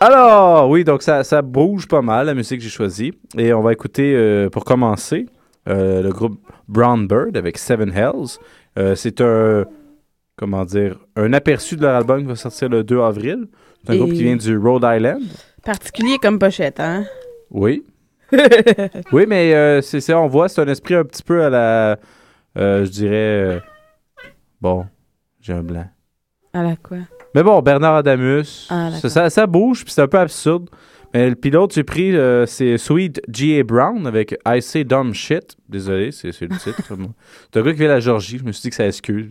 Alors, 0.00 0.68
oui, 0.70 0.82
donc 0.82 1.02
ça, 1.02 1.22
ça 1.22 1.42
bouge 1.42 1.86
pas 1.86 2.02
mal, 2.02 2.26
la 2.26 2.34
musique 2.34 2.58
que 2.58 2.64
j'ai 2.64 2.70
choisie. 2.70 3.12
Et 3.36 3.52
on 3.52 3.60
va 3.60 3.72
écouter, 3.72 4.14
euh, 4.16 4.48
pour 4.50 4.64
commencer, 4.64 5.26
euh, 5.68 6.02
le 6.02 6.10
groupe 6.10 6.40
Brown 6.68 7.06
Bird 7.06 7.36
avec 7.36 7.58
Seven 7.58 7.92
Hells. 7.96 8.38
Euh, 8.78 8.94
c'est 8.94 9.20
un, 9.20 9.64
comment 10.36 10.64
dire, 10.64 10.98
un 11.16 11.32
aperçu 11.32 11.76
de 11.76 11.82
leur 11.82 11.94
album 11.96 12.20
qui 12.20 12.26
va 12.26 12.36
sortir 12.36 12.68
le 12.68 12.82
2 12.84 13.00
avril. 13.00 13.46
C'est 13.84 13.90
un 13.90 13.94
Et- 13.94 13.98
groupe 13.98 14.12
qui 14.12 14.22
vient 14.24 14.36
du 14.36 14.56
Rhode 14.58 14.84
Island. 14.84 15.22
Particulier 15.64 16.18
comme 16.18 16.38
pochette, 16.38 16.80
hein? 16.80 17.04
Oui. 17.50 17.84
oui, 19.12 19.26
mais 19.28 19.54
euh, 19.54 19.80
c'est 19.80 20.00
ça, 20.00 20.18
on 20.18 20.26
voit, 20.26 20.48
c'est 20.48 20.60
un 20.60 20.68
esprit 20.68 20.94
un 20.94 21.04
petit 21.04 21.22
peu 21.22 21.44
à 21.44 21.50
la, 21.50 21.98
je 22.56 22.88
dirais, 22.90 23.62
bon, 24.60 24.86
j'ai 25.40 25.52
un 25.52 25.62
blanc. 25.62 25.86
À 26.52 26.62
la 26.62 26.76
quoi? 26.76 26.98
Mais 27.34 27.42
bon, 27.42 27.60
Bernard 27.62 27.96
Adamus, 27.96 28.66
Ah, 28.70 28.90
ça, 28.90 28.96
d'accord. 28.96 29.10
ça, 29.10 29.30
ça 29.30 29.46
bouge, 29.46 29.84
puis 29.84 29.92
c'est 29.92 30.02
un 30.02 30.08
peu 30.08 30.18
absurde. 30.18 30.68
Mais 31.14 31.28
le 31.30 31.36
pilote, 31.36 31.72
j'ai 31.72 31.84
pris, 31.84 32.14
euh, 32.16 32.44
c'est 32.44 32.76
Sweet 32.76 33.22
G.A. 33.32 33.62
Brown 33.62 34.06
avec 34.06 34.34
I 34.46 34.60
Say 34.60 34.82
Dumb 34.84 35.14
Shit. 35.14 35.56
Désolé, 35.68 36.10
c'est 36.10 36.32
c'est 36.32 36.46
le 36.46 36.56
titre. 36.58 36.82
c'est 37.52 37.60
un 37.60 37.62
gars 37.62 37.70
qui 37.72 37.78
vient 37.78 37.86
de 37.88 37.92
la 37.92 38.00
Georgie. 38.00 38.38
Je 38.38 38.44
me 38.44 38.50
suis 38.52 38.62
dit 38.62 38.70
que 38.70 38.76
ça 38.76 38.86
excuse, 38.86 39.26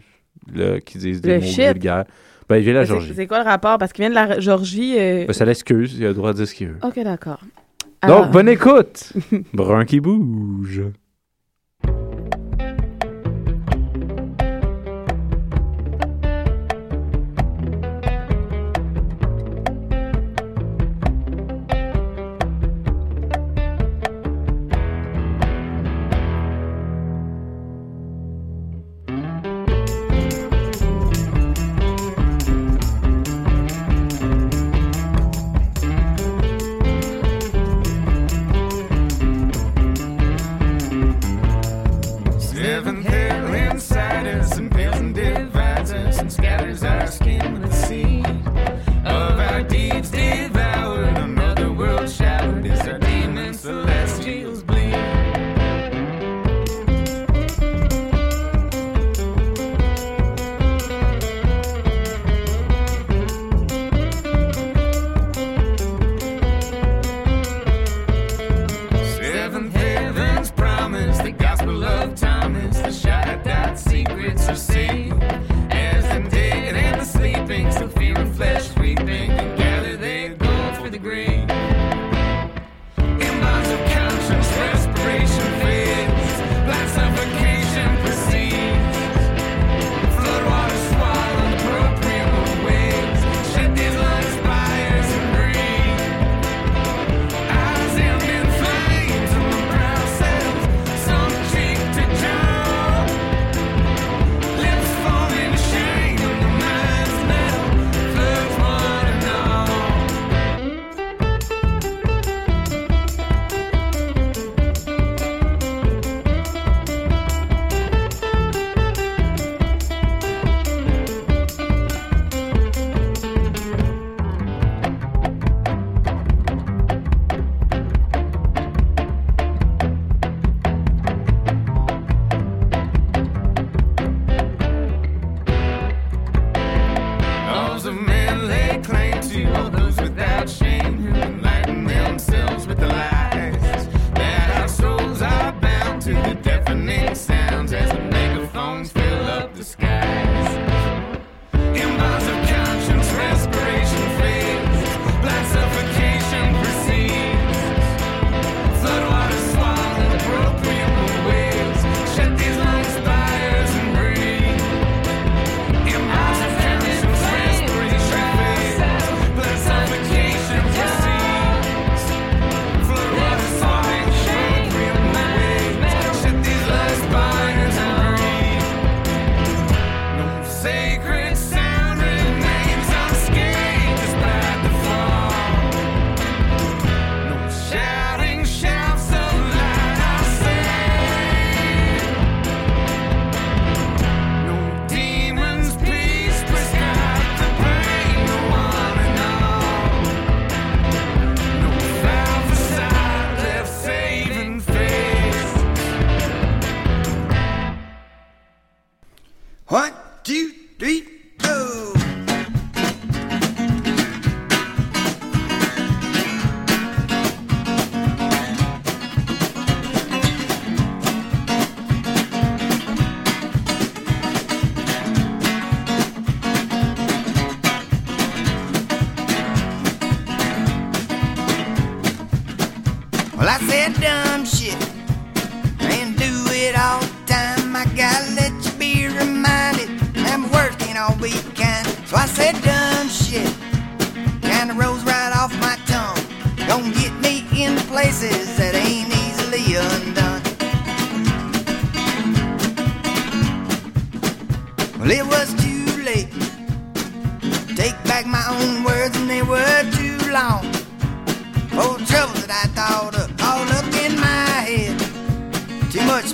là, 0.53 0.79
qu'ils 0.79 1.01
disent 1.01 1.21
des 1.21 1.35
Le 1.35 1.39
mots 1.41 1.45
shit? 1.45 1.67
vulgaires. 1.73 2.05
Ben, 2.47 2.57
il 2.57 2.63
vient 2.63 2.73
de 2.73 2.77
la 2.79 2.85
Georgie. 2.85 3.11
C'est 3.15 3.27
quoi 3.27 3.39
le 3.43 3.45
rapport? 3.49 3.77
Parce 3.77 3.91
qu'il 3.93 4.03
vient 4.03 4.09
de 4.09 4.15
la 4.15 4.39
Georgie. 4.39 4.95
euh, 4.97 5.25
Ben, 5.27 5.33
ça 5.33 5.43
l'excuse, 5.45 5.95
il 5.97 6.05
a 6.05 6.09
le 6.09 6.13
droit 6.13 6.31
de 6.31 6.37
dire 6.37 6.47
ce 6.47 6.53
qu'il 6.55 6.67
veut. 6.69 6.77
Ok, 6.83 7.01
d'accord. 7.03 7.39
Donc, 8.07 8.31
bonne 8.31 8.49
écoute! 8.49 9.13
Brun 9.53 9.85
qui 9.85 9.99
bouge. 10.01 10.81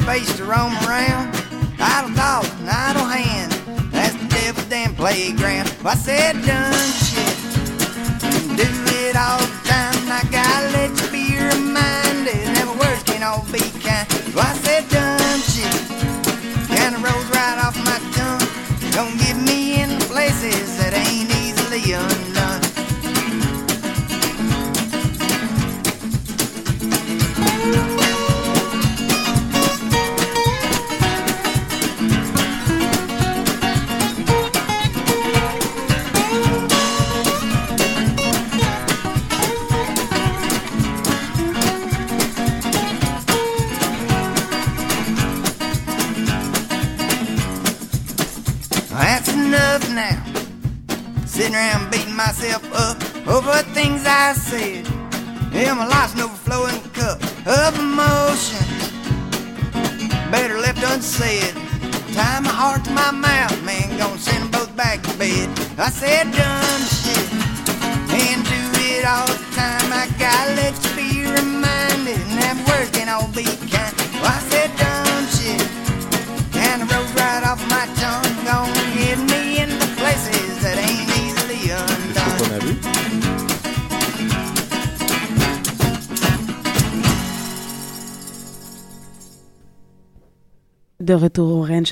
Space 0.10 0.38
to 0.38 0.44
roam 0.44 0.74
around. 0.88 1.30
Idle 1.80 2.10
thoughts 2.16 2.50
and 2.62 2.68
idle 2.68 3.06
hands. 3.06 3.54
That's 3.92 4.16
the 4.16 4.28
devil's 4.28 4.66
damn 4.66 4.96
playground. 4.96 5.72
I 5.86 5.94
said 5.94 6.34
dumb 6.50 6.90
shit. 7.06 7.38
Do 8.58 8.68
it 9.06 9.16
all 9.16 9.38
the 9.38 9.52
time. 9.70 10.02
I 10.10 10.22
gotta 10.32 10.68
let 10.78 10.90
you 11.00 11.08
be 11.14 11.26
reminded. 11.38 12.42
Never 12.58 12.74
words 12.82 13.04
can 13.04 13.22
all 13.22 13.46
be 13.54 13.62
kind. 13.86 14.10
So 14.34 14.40
I 14.40 14.54
said 14.66 14.90
dumb 14.90 15.42
shit. 15.54 15.78
Kinda 16.74 16.98
rolls 17.06 17.30
right 17.38 17.60
off 17.64 17.78
my 17.90 18.00
tongue. 18.18 18.48
Don't 18.98 19.16
get 19.20 19.38
me 19.38 19.80
in 19.82 19.90
places 20.10 20.79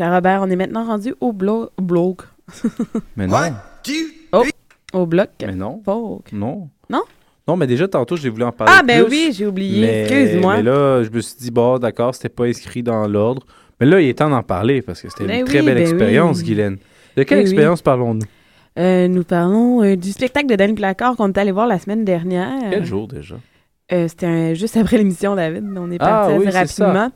à 0.02 0.14
Robert, 0.14 0.41
on 0.43 0.50
est 0.50 0.56
maintenant 0.56 0.86
rendu 0.86 1.14
au 1.22 1.32
blo- 1.34 1.70
blog. 1.82 2.22
Mais 3.16 3.28
non. 3.28 3.38
Oh, 4.34 4.43
au 4.93 5.06
bloc. 5.06 5.30
Mais 5.45 5.56
non. 5.56 5.82
Folk. 5.84 6.32
Non. 6.32 6.70
Non? 6.89 7.04
Non, 7.48 7.56
mais 7.56 7.68
déjà, 7.68 7.88
tantôt, 7.88 8.18
j'ai 8.18 8.30
voulu 8.30 8.43
en 8.43 8.52
parler 8.52 8.74
Ah, 8.78 8.84
ben 8.84 9.06
plus, 9.06 9.12
oui, 9.12 9.30
j'ai 9.32 9.45
oublié. 9.48 9.82
mais- 9.82 10.02
Excuse-moi. 10.02 10.58
Mais 10.58 10.64
là, 10.64 11.02
je 11.04 11.10
me 11.10 11.22
suis 11.22 11.38
dit, 11.39 11.50
bon, 11.52 11.78
d'accord, 11.80 12.14
c'était 12.14 12.28
pas 12.30 12.43
inscrit 12.45 12.84
dans 12.84 13.08
l'ordre. 13.08 13.45
Mais 13.80 13.86
là, 13.86 14.02
il 14.02 14.10
est 14.10 14.16
temps 14.18 14.30
d'en 14.30 14.43
parler 14.43 14.82
parce 14.82 15.02
que 15.02 15.10
c'était 15.10 15.26
Ben 15.28 15.39
une 15.41 15.45
très 15.45 15.60
oui, 15.62 15.66
belle 15.68 15.76
ben 15.76 15.82
expérience, 15.84 16.39
oui. 16.39 16.43
Guylaine. 16.43 16.78
De 17.16 17.24
quelle 17.24 17.38
Ben 17.38 17.43
oui. 17.45 17.50
expérience 17.52 17.82
parlons-nous? 17.82 18.26
Euh, 18.80 19.08
nous 19.08 19.24
parlons 19.24 19.82
euh, 19.82 19.95
du 19.95 20.12
spectacle 20.12 20.48
de 20.48 20.56
Danny 20.56 20.74
Placard 20.74 21.16
qu'on 21.16 21.30
est 21.30 21.38
allé 21.38 21.52
voir 21.52 21.68
la 21.68 21.80
semaine 21.80 22.04
dernière. 22.04 22.70
Quel 22.70 22.86
jour 22.86 23.08
déjà? 23.08 23.36
Euh, 23.93 24.08
C'était 24.10 24.54
juste 24.56 24.76
après 24.76 24.98
l'émission, 24.98 25.34
David. 25.36 25.64
On 25.78 25.89
est 25.89 25.98
Ah 26.02 26.28
parti 26.28 26.38
oui, 26.39 26.48
assez 26.48 26.84
rapidement. 26.84 27.12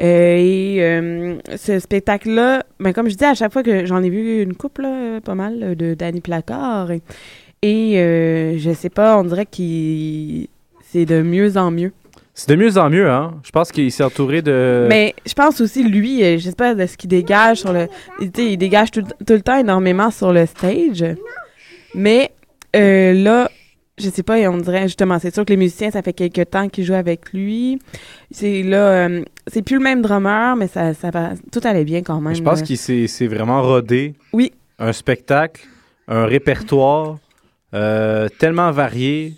Euh, 0.00 0.36
et 0.36 0.78
euh, 0.80 1.36
ce 1.56 1.78
spectacle-là, 1.78 2.64
ben, 2.80 2.92
comme 2.92 3.08
je 3.08 3.14
dis, 3.14 3.24
à 3.24 3.34
chaque 3.34 3.52
fois 3.52 3.62
que 3.62 3.86
j'en 3.86 4.02
ai 4.02 4.10
vu 4.10 4.42
une 4.42 4.54
couple, 4.54 4.82
là, 4.82 5.20
pas 5.20 5.34
mal, 5.34 5.60
euh, 5.62 5.74
de 5.74 5.94
Danny 5.94 6.20
Placard. 6.20 6.90
Et, 6.90 7.02
et, 7.62 7.98
euh, 8.00 8.58
je 8.58 8.72
sais 8.72 8.90
pas, 8.90 9.16
on 9.18 9.24
dirait 9.24 9.46
qu'il 9.46 10.48
c'est 10.82 11.06
de 11.06 11.22
mieux 11.22 11.56
en 11.56 11.70
mieux. 11.70 11.92
C'est 12.34 12.50
de 12.50 12.56
mieux 12.56 12.78
en 12.78 12.90
mieux, 12.90 13.08
hein? 13.08 13.34
Je 13.44 13.50
pense 13.50 13.70
qu'il 13.70 13.90
s'est 13.92 14.02
entouré 14.02 14.42
de... 14.42 14.86
Mais 14.88 15.14
je 15.24 15.34
pense 15.34 15.60
aussi, 15.60 15.84
lui, 15.84 16.24
euh, 16.24 16.36
je 16.38 16.50
sais 16.50 16.56
pas 16.56 16.74
de 16.74 16.86
ce 16.86 16.96
qu'il 16.96 17.10
dégage 17.10 17.58
sur 17.58 17.72
le. 17.72 17.86
Il 18.20 18.56
dégage 18.58 18.90
tout, 18.90 19.02
tout 19.02 19.32
le 19.34 19.40
temps 19.40 19.58
énormément 19.58 20.10
sur 20.10 20.32
le 20.32 20.44
stage. 20.46 21.04
Mais 21.94 22.32
euh, 22.74 23.12
là, 23.12 23.50
je 23.98 24.10
sais 24.10 24.22
pas, 24.22 24.38
on 24.50 24.58
dirait 24.58 24.82
justement, 24.82 25.18
c'est 25.18 25.32
sûr 25.32 25.44
que 25.44 25.52
les 25.52 25.56
musiciens, 25.56 25.90
ça 25.90 26.02
fait 26.02 26.12
quelques 26.12 26.50
temps 26.50 26.68
qu'ils 26.68 26.84
jouent 26.84 26.94
avec 26.94 27.32
lui. 27.32 27.78
C'est 28.30 28.62
là, 28.62 29.06
euh, 29.06 29.22
c'est 29.46 29.62
plus 29.62 29.76
le 29.76 29.82
même 29.82 30.02
drummer, 30.02 30.56
mais 30.56 30.66
ça, 30.66 30.94
ça 30.94 31.10
va, 31.10 31.32
tout 31.52 31.60
allait 31.62 31.84
bien 31.84 32.02
quand 32.02 32.20
même. 32.20 32.34
Je 32.34 32.42
pense 32.42 32.60
là. 32.60 32.66
qu'il 32.66 32.78
s'est 32.78 33.26
vraiment 33.26 33.62
rodé. 33.62 34.14
Oui. 34.32 34.52
Un 34.78 34.92
spectacle, 34.92 35.66
un 36.08 36.26
répertoire 36.26 37.18
euh, 37.74 38.28
tellement 38.38 38.70
varié. 38.72 39.34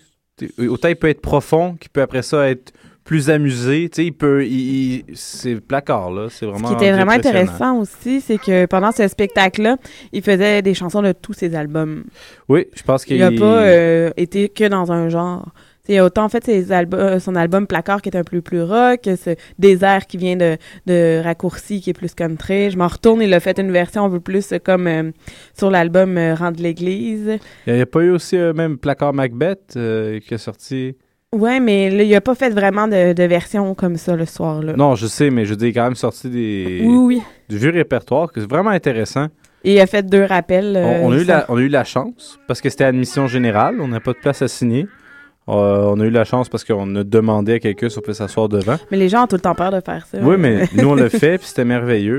Autant 0.58 0.88
il 0.88 0.96
peut 0.96 1.08
être 1.08 1.22
profond 1.22 1.76
qu'il 1.76 1.90
peut 1.90 2.02
après 2.02 2.22
ça 2.22 2.48
être 2.48 2.72
plus 3.06 3.30
amusé. 3.30 3.88
Tu 3.88 3.96
sais, 3.96 4.06
il 4.06 4.12
peut... 4.12 4.44
il- 4.44 4.50
il- 4.50 5.04
c'est 5.14 5.54
placard, 5.60 6.10
là. 6.10 6.26
C'est 6.28 6.44
vraiment 6.44 6.68
Ce 6.68 6.74
qui 6.74 6.84
était 6.84 6.92
vraiment 6.92 7.12
intéressant 7.12 7.78
aussi, 7.78 8.20
c'est 8.20 8.36
que 8.36 8.66
pendant 8.66 8.92
ce 8.92 9.06
spectacle-là, 9.08 9.76
il 10.12 10.22
faisait 10.22 10.60
des 10.60 10.74
chansons 10.74 11.00
de 11.02 11.12
tous 11.12 11.32
ses 11.32 11.54
albums. 11.54 12.04
Oui, 12.48 12.66
je 12.74 12.82
pense 12.82 13.04
qu'il 13.04 13.16
Il 13.16 13.20
n'a 13.20 13.30
pas 13.30 13.62
euh, 13.62 14.10
été 14.16 14.48
que 14.50 14.68
dans 14.68 14.92
un 14.92 15.08
genre. 15.08 15.48
T'sais, 15.84 15.94
il 15.94 15.98
a 15.98 16.04
autant 16.04 16.28
fait 16.28 16.44
ses 16.44 16.72
albums, 16.72 16.98
euh, 16.98 17.20
son 17.20 17.36
album 17.36 17.68
Placard 17.68 18.02
qui 18.02 18.08
est 18.08 18.16
un 18.16 18.24
peu 18.24 18.40
plus 18.40 18.60
rock, 18.60 19.02
ce 19.04 19.36
Désert 19.56 20.08
qui 20.08 20.16
vient 20.16 20.34
de, 20.34 20.56
de 20.86 21.20
Raccourci 21.22 21.80
qui 21.80 21.90
est 21.90 21.92
plus 21.92 22.12
country. 22.12 22.72
Je 22.72 22.76
m'en 22.76 22.88
retourne, 22.88 23.22
il 23.22 23.32
a 23.32 23.38
fait 23.38 23.56
une 23.60 23.70
version 23.70 24.04
un 24.06 24.10
peu 24.10 24.18
plus 24.18 24.50
euh, 24.52 24.58
comme 24.58 24.88
euh, 24.88 25.12
sur 25.56 25.70
l'album 25.70 26.18
euh, 26.18 26.34
Rendre 26.34 26.60
l'église. 26.60 27.38
Il 27.68 27.74
n'y 27.74 27.80
a 27.80 27.86
pas 27.86 28.00
eu 28.00 28.10
aussi 28.10 28.36
même 28.36 28.78
Placard 28.78 29.12
Macbeth 29.14 29.74
qui 30.26 30.34
a 30.34 30.38
sorti... 30.38 30.96
Ouais, 31.36 31.60
mais 31.60 31.90
là, 31.90 32.02
il 32.02 32.14
a 32.14 32.20
pas 32.20 32.34
fait 32.34 32.50
vraiment 32.50 32.88
de, 32.88 33.12
de 33.12 33.22
version 33.24 33.74
comme 33.74 33.96
ça 33.96 34.16
le 34.16 34.24
soir-là. 34.26 34.74
Non, 34.76 34.94
je 34.94 35.06
sais, 35.06 35.30
mais 35.30 35.44
je 35.44 35.54
a 35.54 35.56
quand 35.72 35.84
même 35.84 35.94
sorti 35.94 36.28
des... 36.30 36.82
Oui, 36.84 36.96
oui. 36.96 37.22
du 37.48 37.58
vieux 37.58 37.70
répertoire, 37.70 38.32
que 38.32 38.40
c'est 38.40 38.50
vraiment 38.50 38.70
intéressant. 38.70 39.26
Et 39.64 39.74
il 39.74 39.80
a 39.80 39.86
fait 39.86 40.04
deux 40.04 40.24
rappels. 40.24 40.76
euh, 40.76 41.00
On, 41.02 41.08
on 41.08 41.12
a 41.12 41.16
eu 41.16 41.24
ça- 41.24 41.38
la, 41.38 41.46
on 41.48 41.56
a 41.56 41.60
eu 41.60 41.68
la 41.68 41.84
chance, 41.84 42.38
parce 42.46 42.60
que 42.60 42.70
c'était 42.70 42.84
admission 42.84 43.26
générale, 43.26 43.80
on 43.80 43.88
n'a 43.88 44.00
pas 44.00 44.12
de 44.12 44.18
place 44.18 44.42
à 44.42 44.48
signer. 44.48 44.86
Euh, 45.48 45.84
on 45.94 46.00
a 46.00 46.04
eu 46.04 46.10
la 46.10 46.24
chance 46.24 46.48
parce 46.48 46.64
qu'on 46.64 46.96
a 46.96 47.04
demandé 47.04 47.52
à 47.54 47.58
quelqu'un 47.60 47.88
si 47.88 47.96
on 47.98 48.00
peut 48.00 48.12
s'asseoir 48.14 48.48
devant. 48.48 48.76
Mais 48.90 48.96
les 48.96 49.08
gens 49.08 49.24
ont 49.24 49.26
tout 49.28 49.36
le 49.36 49.40
temps 49.42 49.54
peur 49.54 49.70
de 49.70 49.80
faire 49.80 50.04
ça. 50.06 50.18
Oui, 50.20 50.36
mais 50.38 50.64
nous, 50.74 50.88
on 50.88 50.94
l'a 50.96 51.08
fait, 51.08 51.38
puis 51.38 51.46
c'était 51.46 51.64
merveilleux. 51.64 52.18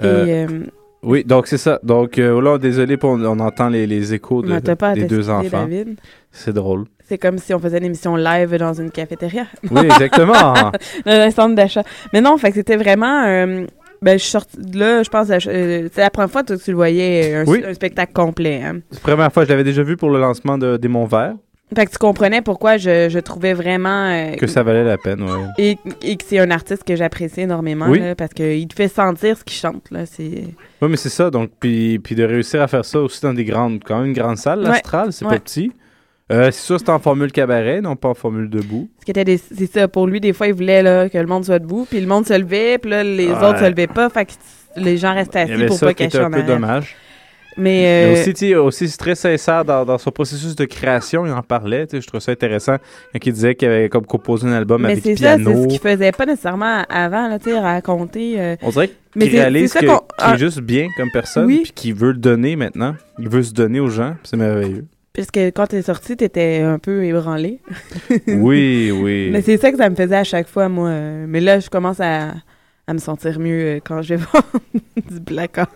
Et, 0.00 0.04
Euh, 0.06 0.46
euh, 0.48 0.66
oui, 1.02 1.24
donc 1.24 1.46
c'est 1.46 1.58
ça. 1.58 1.80
Donc 1.82 2.18
euh, 2.18 2.40
là, 2.40 2.58
désolé, 2.58 2.96
pour, 2.96 3.10
on 3.10 3.40
entend 3.40 3.68
les, 3.68 3.86
les 3.86 4.14
échos 4.14 4.42
de- 4.42 4.48
mais 4.48 4.60
t'as 4.60 4.76
pas 4.76 4.90
à 4.90 4.94
des 4.94 5.04
deux 5.04 5.30
enfants. 5.30 5.62
David. 5.66 5.98
C'est 6.30 6.52
drôle. 6.52 6.84
C'est 7.10 7.18
comme 7.18 7.38
si 7.38 7.52
on 7.52 7.58
faisait 7.58 7.78
une 7.78 7.86
émission 7.86 8.14
live 8.14 8.54
dans 8.56 8.72
une 8.72 8.92
cafétéria. 8.92 9.44
Oui, 9.68 9.80
exactement. 9.82 10.52
dans 11.04 11.12
un 11.12 11.30
centre 11.32 11.56
d'achat. 11.56 11.82
Mais 12.12 12.20
non, 12.20 12.36
fait 12.38 12.50
que 12.50 12.54
c'était 12.54 12.76
vraiment... 12.76 13.24
euh, 13.26 13.66
ben, 14.00 14.12
je 14.16 14.22
suis 14.22 14.30
sortie 14.30 14.58
de 14.58 14.78
là, 14.78 15.02
je 15.02 15.08
pense... 15.10 15.26
euh, 15.28 15.88
c'est 15.92 16.00
la 16.00 16.10
première 16.10 16.30
fois 16.30 16.44
que 16.44 16.54
tu 16.54 16.70
le 16.70 16.76
voyais, 16.76 17.34
un, 17.34 17.44
Oui. 17.46 17.64
un 17.66 17.74
spectacle 17.74 18.12
complet. 18.12 18.62
hein. 18.64 18.78
C'est 18.92 19.04
la 19.04 19.12
première 19.12 19.32
fois, 19.32 19.44
je 19.44 19.48
l'avais 19.48 19.64
déjà 19.64 19.82
vu 19.82 19.96
pour 19.96 20.10
le 20.10 20.20
lancement 20.20 20.56
de 20.56 20.76
Des 20.76 20.86
Monts 20.86 21.06
Verts, 21.06 21.34
Fait 21.74 21.84
que 21.86 21.90
tu 21.90 21.98
comprenais 21.98 22.42
pourquoi 22.42 22.76
je, 22.76 23.08
je 23.10 23.18
trouvais 23.18 23.54
vraiment... 23.54 24.06
euh, 24.08 24.36
que 24.36 24.46
ça 24.46 24.62
valait 24.62 24.84
la 24.84 24.96
peine. 24.96 25.20
ouais. 25.24 25.30
et, 25.58 25.76
et 26.02 26.16
que 26.16 26.22
c'est 26.24 26.38
un 26.38 26.52
artiste 26.52 26.84
que 26.84 26.94
j'apprécie 26.94 27.40
énormément, 27.40 27.86
Oui. 27.88 27.98
là, 27.98 28.14
parce 28.14 28.32
qu'il 28.34 28.68
te 28.68 28.74
fait 28.74 28.86
sentir 28.88 29.36
ce 29.36 29.42
qu'il 29.42 29.56
chante, 29.56 29.90
là. 29.90 30.06
C'est... 30.06 30.44
Oui, 30.80 30.88
mais 30.88 30.96
c'est 30.96 31.08
ça. 31.10 31.28
Donc, 31.28 31.50
puis, 31.58 31.98
puis 31.98 32.14
de 32.14 32.22
réussir 32.22 32.62
à 32.62 32.68
faire 32.68 32.84
ça 32.84 33.00
aussi 33.00 33.20
dans 33.20 33.34
des 33.34 33.44
grandes, 33.44 33.80
quand 33.84 33.98
même 33.98 34.06
une 34.10 34.12
grande 34.14 34.36
salle, 34.38 34.60
Ouais. 34.60 34.68
l'Astral, 34.68 35.12
c'est 35.12 35.24
Ouais. 35.24 35.32
pas 35.32 35.40
petit. 35.40 35.72
Euh, 36.30 36.50
c'est 36.52 36.64
sûr, 36.64 36.78
c'était 36.78 36.90
en 36.92 36.98
formule 37.00 37.32
cabaret, 37.32 37.80
non 37.80 37.96
pas 37.96 38.08
en 38.08 38.14
formule 38.14 38.48
debout. 38.48 38.88
Ce 39.00 39.04
qui 39.04 39.10
était 39.10 39.24
des- 39.24 39.38
c'est 39.38 39.66
ça, 39.70 39.88
pour 39.88 40.06
lui, 40.06 40.20
des 40.20 40.32
fois, 40.32 40.46
il 40.46 40.54
voulait 40.54 40.82
là, 40.82 41.08
que 41.08 41.18
le 41.18 41.26
monde 41.26 41.44
soit 41.44 41.58
debout, 41.58 41.86
puis 41.88 42.00
le 42.00 42.06
monde 42.06 42.26
se 42.26 42.34
levait, 42.38 42.78
puis 42.78 42.90
là, 42.90 43.02
les 43.02 43.26
Ouais. 43.28 43.34
autres 43.44 43.58
se 43.58 43.68
levaient 43.68 43.86
pas, 43.88 44.08
fait 44.10 44.26
que 44.26 44.30
les 44.76 44.96
gens 44.96 45.14
restaient 45.14 45.42
Il 45.44 45.48
y 45.48 45.52
assis 45.52 45.54
avait 45.54 45.66
pour 45.66 45.76
ça 45.76 45.86
pas 45.86 45.94
qui 45.94 46.02
était 46.04 46.12
cacher 46.12 46.24
un 46.24 46.28
en 46.28 46.30
peu 46.30 46.38
arrière. 46.40 46.54
dommage. 46.56 46.96
Mais, 47.56 47.64
Mais 47.82 48.16
euh, 48.16 48.20
aussi, 48.20 48.32
tu 48.34 48.46
sais, 48.46 48.54
aussi 48.54 48.88
c'est 48.88 48.96
très 48.96 49.16
sincère 49.16 49.64
dans, 49.64 49.84
dans 49.84 49.98
son 49.98 50.12
processus 50.12 50.54
de 50.54 50.64
création, 50.66 51.26
il 51.26 51.32
en 51.32 51.42
parlait. 51.42 51.84
tu 51.88 51.96
sais, 51.96 52.00
Je 52.00 52.06
trouve 52.06 52.20
ça 52.20 52.30
intéressant 52.30 52.76
quand 53.12 53.26
il 53.26 53.32
disait 53.32 53.56
qu'il 53.56 53.66
avait 53.68 53.88
comme 53.88 54.06
composé 54.06 54.46
un 54.46 54.52
album 54.52 54.82
mais 54.82 54.92
avec 54.92 55.02
c'est 55.02 55.16
ça, 55.16 55.34
piano. 55.36 55.50
c'est 55.52 55.62
ce 55.62 55.66
qu'il 55.66 55.80
faisait 55.80 56.12
pas 56.12 56.26
nécessairement 56.26 56.84
avant, 56.88 57.26
là, 57.28 57.40
tu 57.40 57.50
sais, 57.50 57.58
raconter. 57.58 58.40
euh, 58.40 58.56
On 58.62 58.70
dirait 58.70 58.90
Mais 59.16 59.24
qu'il 59.24 59.32
c'est- 59.32 59.40
réalise 59.40 59.72
c'est 59.72 59.80
ça 59.80 59.80
que- 59.80 59.86
qu'on- 59.90 59.98
qu'il 59.98 60.28
est 60.28 60.32
ah. 60.32 60.36
juste 60.36 60.60
bien 60.60 60.86
comme 60.96 61.10
personne, 61.12 61.46
Oui. 61.46 61.60
puis 61.64 61.72
qu'il 61.72 61.94
veut 61.94 62.12
le 62.12 62.18
donner 62.18 62.54
maintenant. 62.54 62.94
Il 63.18 63.28
veut 63.28 63.42
se 63.42 63.52
donner 63.52 63.80
aux 63.80 63.90
gens, 63.90 64.10
puis 64.22 64.30
c'est 64.30 64.36
merveilleux. 64.36 64.86
Puisque 65.20 65.36
quand 65.54 65.66
t'es 65.66 65.82
sorti, 65.82 66.16
t'étais 66.16 66.60
un 66.62 66.78
peu 66.78 67.04
ébranlé. 67.04 67.60
Oui, 68.26 68.90
oui. 68.90 69.28
Mais 69.30 69.42
c'est 69.42 69.58
ça 69.58 69.70
que 69.70 69.76
ça 69.76 69.90
me 69.90 69.94
faisait 69.94 70.16
à 70.16 70.24
chaque 70.24 70.48
fois, 70.48 70.70
moi. 70.70 70.90
Mais 71.28 71.40
là, 71.40 71.60
je 71.60 71.68
commence 71.68 72.00
à, 72.00 72.36
à 72.86 72.94
me 72.94 72.98
sentir 72.98 73.38
mieux 73.38 73.76
euh, 73.76 73.80
quand 73.84 74.00
je 74.00 74.14
vais 74.14 74.24
voir 74.32 74.42
du 75.10 75.20
blackout. 75.20 75.68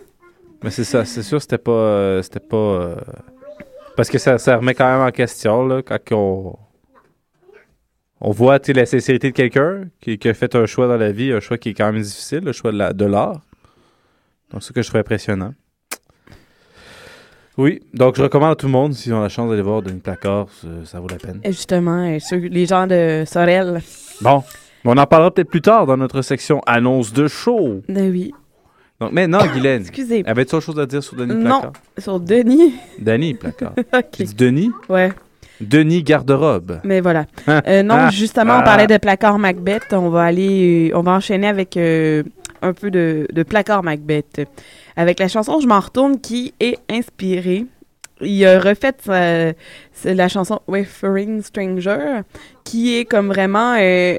Mais 0.62 0.70
c'est 0.70 0.84
ça, 0.84 1.04
c'est 1.04 1.22
sûr, 1.22 1.42
c'était 1.42 1.58
pas. 1.58 1.72
euh, 1.72 2.22
c'était 2.22 2.40
pas. 2.40 2.56
euh, 2.56 2.96
Parce 3.98 4.08
que 4.08 4.16
ça, 4.16 4.38
ça 4.38 4.56
remet 4.56 4.72
quand 4.72 4.90
même 4.90 5.06
en 5.06 5.10
question, 5.10 5.66
là, 5.66 5.82
quand 5.82 5.98
on. 6.12 6.56
On 8.22 8.30
voit, 8.30 8.58
la 8.68 8.86
sincérité 8.86 9.30
de 9.30 9.36
quelqu'un 9.36 9.84
qui, 10.00 10.16
qui 10.18 10.28
a 10.30 10.32
fait 10.32 10.54
un 10.54 10.64
choix 10.64 10.88
dans 10.88 10.96
la 10.96 11.12
vie, 11.12 11.32
un 11.32 11.40
choix 11.40 11.58
qui 11.58 11.68
est 11.70 11.74
quand 11.74 11.92
même 11.92 12.00
difficile, 12.00 12.40
le 12.44 12.52
choix 12.52 12.72
de 12.72 12.78
la- 12.78 12.94
de 12.94 13.04
l'art. 13.04 13.42
Donc, 14.50 14.62
c'est 14.62 14.68
ce 14.68 14.72
que 14.72 14.80
je 14.80 14.88
trouve 14.88 15.00
impressionnant. 15.00 15.52
Oui, 17.56 17.80
donc 17.92 18.16
je 18.16 18.22
recommande 18.22 18.52
à 18.52 18.56
tout 18.56 18.66
le 18.66 18.72
monde, 18.72 18.94
s'ils 18.94 19.14
ont 19.14 19.20
la 19.20 19.28
chance 19.28 19.48
d'aller 19.48 19.62
voir 19.62 19.80
Denis 19.80 20.00
Placard, 20.00 20.46
ça, 20.60 20.68
ça 20.84 20.98
vaut 21.00 21.06
la 21.08 21.16
peine. 21.16 21.40
Et 21.44 21.52
justement, 21.52 22.04
euh, 22.04 22.18
ceux- 22.18 22.36
les 22.36 22.66
gens 22.66 22.86
de 22.88 23.22
Sorel. 23.26 23.80
Bon, 24.20 24.42
mais 24.84 24.90
on 24.92 24.96
en 24.98 25.06
parlera 25.06 25.30
peut-être 25.30 25.48
plus 25.50 25.60
tard 25.62 25.86
dans 25.86 25.96
notre 25.96 26.20
section 26.22 26.60
annonce 26.66 27.12
de 27.12 27.28
show. 27.28 27.82
Ben 27.88 28.10
oui. 28.10 28.32
Donc 29.00 29.12
maintenant, 29.12 29.44
Guylaine, 29.46 29.82
Excusez. 29.82 30.24
avais-tu 30.26 30.54
autre 30.56 30.64
chose 30.66 30.78
à 30.80 30.86
dire 30.86 31.02
sur 31.02 31.16
Denis 31.16 31.34
Non, 31.34 31.60
Placard? 31.60 31.72
sur 31.98 32.18
Denis. 32.20 32.74
Denis 32.98 33.34
Placard. 33.34 33.72
Ok. 33.92 34.10
Tu 34.12 34.24
dis 34.24 34.34
Denis? 34.34 34.70
Ouais. 34.88 35.12
Denis 35.60 36.02
Garde-robe. 36.02 36.80
Mais 36.82 37.00
voilà. 37.00 37.26
Ah, 37.46 37.62
Euh, 37.68 37.82
non, 37.84 37.94
ah, 37.96 38.10
justement, 38.10 38.54
ah. 38.56 38.60
on 38.62 38.64
parlait 38.64 38.88
de 38.88 38.96
placard 38.98 39.38
Macbeth. 39.38 39.92
On 39.92 40.08
va 40.10 40.24
aller, 40.24 40.90
euh, 40.92 40.98
on 40.98 41.02
va 41.02 41.12
enchaîner 41.12 41.46
avec 41.46 41.76
euh, 41.76 42.24
un 42.62 42.72
peu 42.72 42.90
de, 42.90 43.28
de 43.32 43.42
placard 43.44 43.84
Macbeth. 43.84 44.40
Avec 44.96 45.18
la 45.18 45.28
chanson 45.28 45.60
Je 45.60 45.66
m'en 45.66 45.80
retourne 45.80 46.20
qui 46.20 46.54
est 46.60 46.78
inspirée. 46.90 47.66
Il 48.20 48.46
a 48.46 48.60
refait 48.60 48.94
c'est 49.92 50.14
la 50.14 50.28
chanson 50.28 50.60
Wayfaring 50.68 51.42
Stranger 51.42 52.20
qui 52.64 52.96
est 52.96 53.04
comme 53.04 53.28
vraiment. 53.28 53.76
euh, 53.78 54.18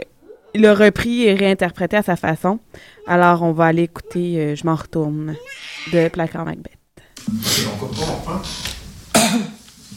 il 0.53 0.65
a 0.65 0.73
repris 0.73 1.23
et 1.23 1.33
réinterprété 1.33 1.97
à 1.97 2.01
sa 2.01 2.15
façon. 2.15 2.59
Alors, 3.07 3.43
on 3.43 3.51
va 3.51 3.65
aller 3.65 3.83
écouter 3.83 4.39
euh, 4.39 4.55
Je 4.55 4.65
m'en 4.65 4.75
retourne 4.75 5.35
de 5.91 6.07
placard 6.07 6.45
Macbeth. 6.45 6.71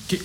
J'ai 0.09 0.19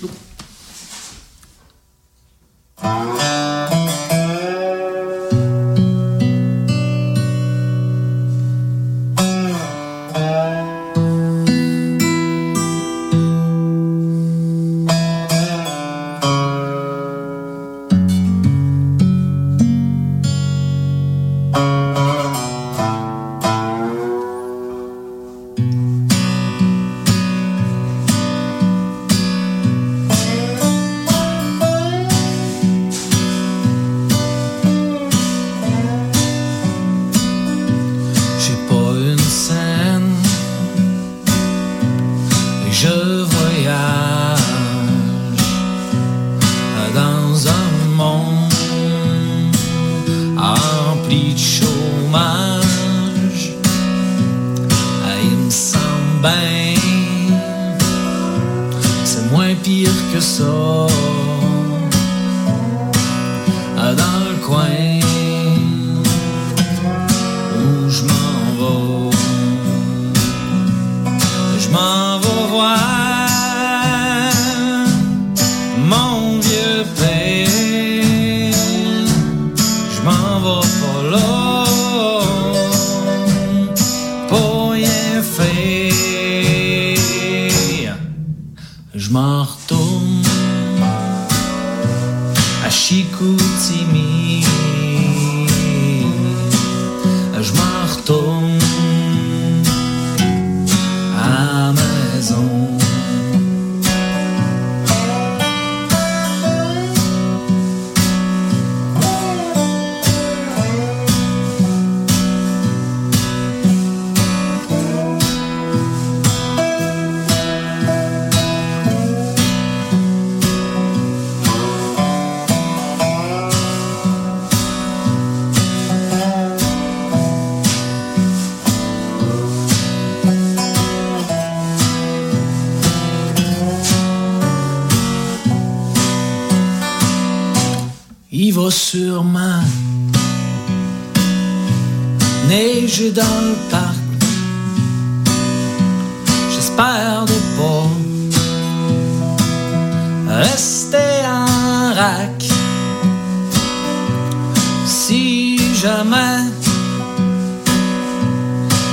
Si 154.85 155.57
jamais 155.81 156.43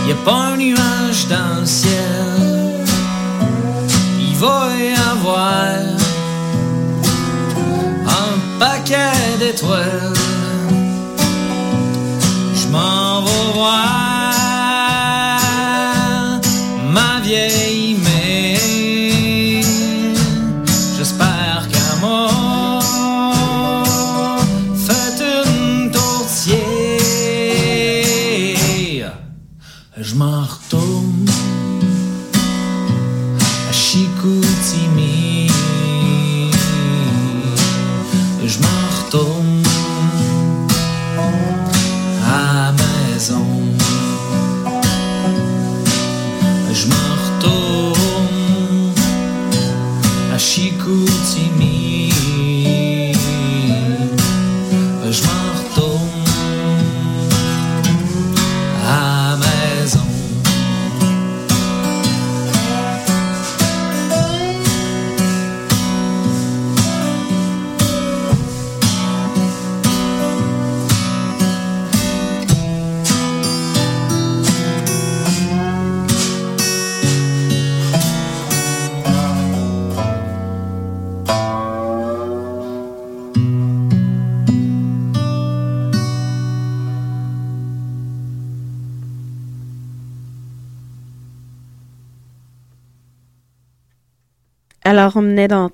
y 0.08 0.12
a 0.12 0.14
pas 0.24 0.52
un 0.52 0.56
nuage 0.56 1.26
dans 1.28 1.60
le 1.60 1.66
ciel, 1.66 2.84
il 4.20 4.34
va 4.36 4.68
y 4.76 4.92
avoir 5.12 5.54
un 8.20 8.58
paquet 8.58 9.38
d'étoiles. 9.38 10.14
Je 12.54 12.66
m'en 12.68 13.22
vais 13.22 13.52
voir 13.54 14.09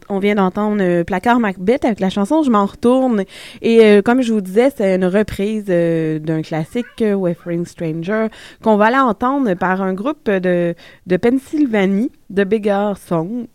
on 0.09 0.19
vient 0.19 0.35
d'entendre 0.35 0.83
euh, 0.83 1.05
Placard 1.05 1.41
Macbeth 1.41 1.85
avec 1.85 2.01
la 2.01 2.11
chanson 2.11 2.43
Je 2.43 2.51
m'en 2.51 2.67
retourne. 2.67 3.25
Et 3.63 3.85
euh, 3.85 4.03
comme 4.03 4.23
je 4.23 4.33
vous 4.33 4.41
disais, 4.41 4.71
c'est 4.75 4.95
une 4.95 5.05
reprise 5.05 5.67
euh, 5.69 6.19
d'un 6.19 6.43
classique 6.43 7.03
Wavering 7.03 7.65
Stranger 7.65 8.29
qu'on 8.63 8.77
va 8.77 8.91
la 8.91 9.05
entendre 9.05 9.55
par 9.55 9.83
un 9.83 9.95
groupe 9.95 10.31
de, 10.31 10.75
de 11.07 11.17
Pennsylvanie, 11.17 12.11
de 12.31 12.45
Bigger 12.45 12.93
Song, 12.97 13.47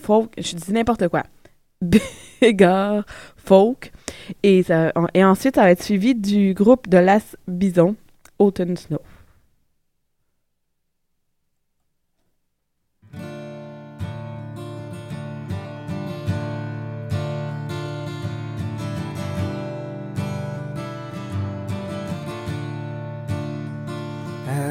folk, 0.00 0.30
je 0.38 0.54
dis 0.54 0.72
n'importe 0.72 1.08
quoi, 1.08 1.24
Bigger 1.82 3.00
Folk. 3.36 3.92
Et, 4.42 4.64
et 5.14 5.24
ensuite, 5.24 5.56
ça 5.56 5.62
va 5.62 5.70
être 5.70 5.82
suivi 5.82 6.14
du 6.14 6.54
groupe 6.54 6.88
de 6.88 6.98
Las 6.98 7.36
Bison, 7.46 7.96
Autumn 8.38 8.76
Snow. 8.76 9.00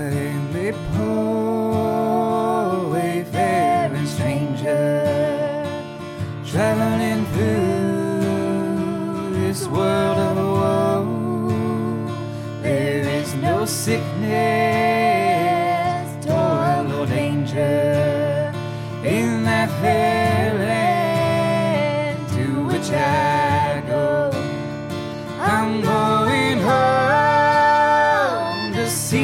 they 0.10 0.72
pull. 0.94 1.45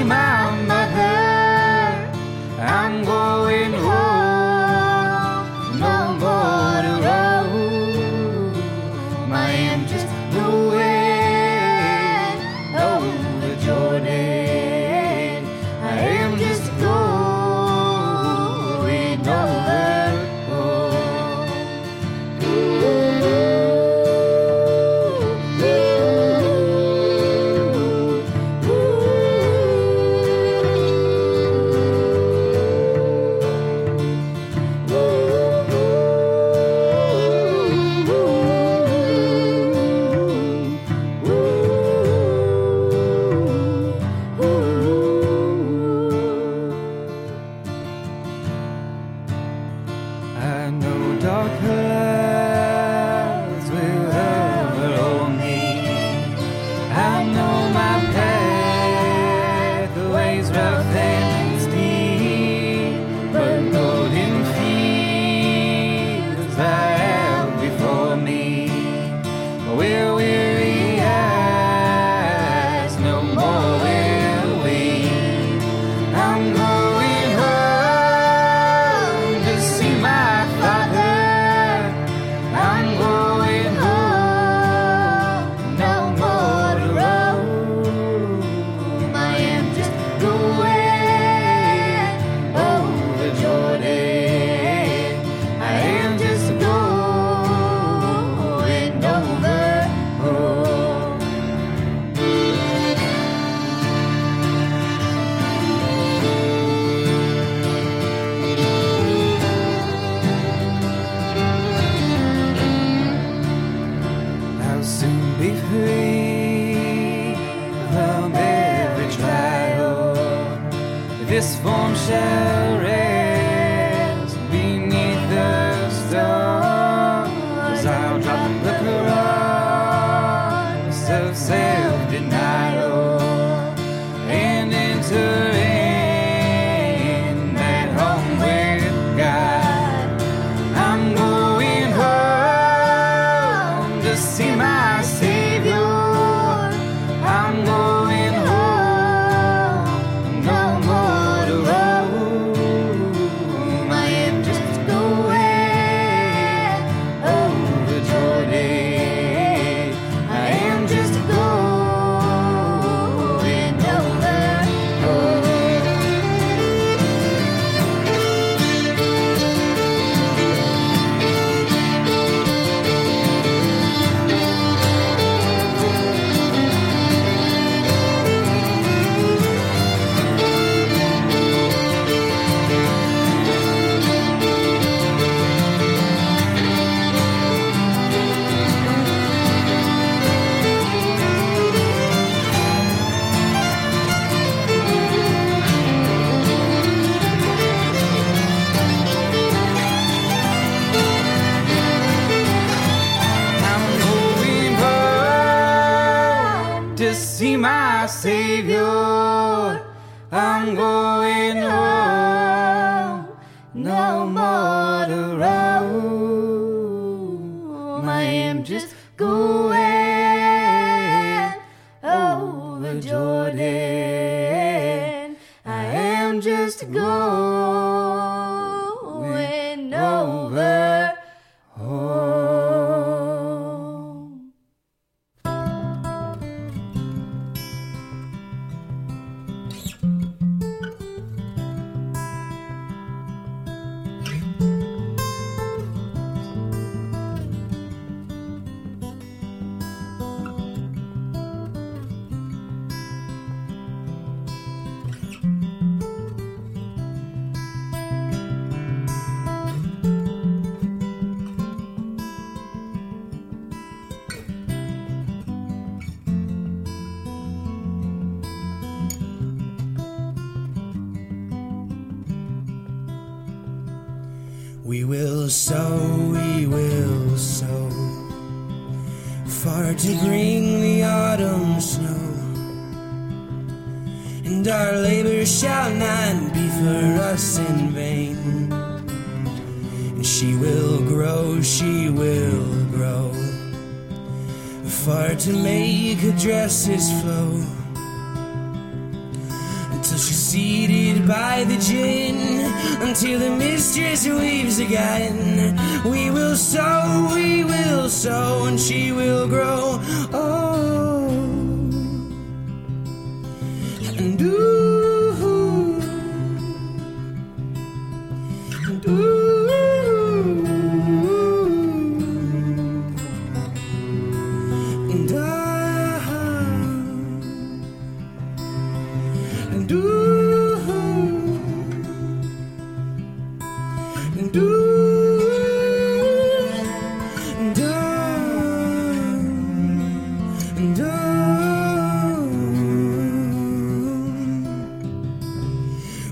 my 0.04 0.50
mother. 0.68 1.11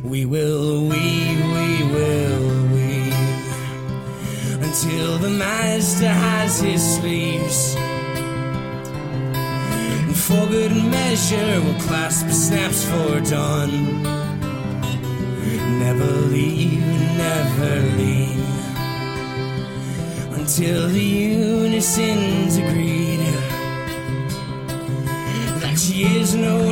We 0.04 0.26
will 0.26 0.88
weave, 0.90 1.46
we 1.58 1.84
will 1.94 2.68
weave 2.74 3.14
until 4.62 5.18
the 5.20 5.30
master 5.30 6.08
has 6.08 6.60
his 6.62 6.82
sleeves. 6.96 7.76
And 10.08 10.16
for 10.16 10.48
good 10.48 10.72
measure, 10.72 11.62
we'll 11.62 11.80
clasp 11.82 12.28
snaps 12.30 12.84
for 12.86 13.20
dawn. 13.22 14.04
Never 15.80 16.12
leave, 16.36 16.84
never 17.18 17.82
leave 17.98 18.30
until 20.34 20.88
the 20.90 21.00
unison's 21.00 22.58
agreed 22.58 22.89
no 26.36 26.69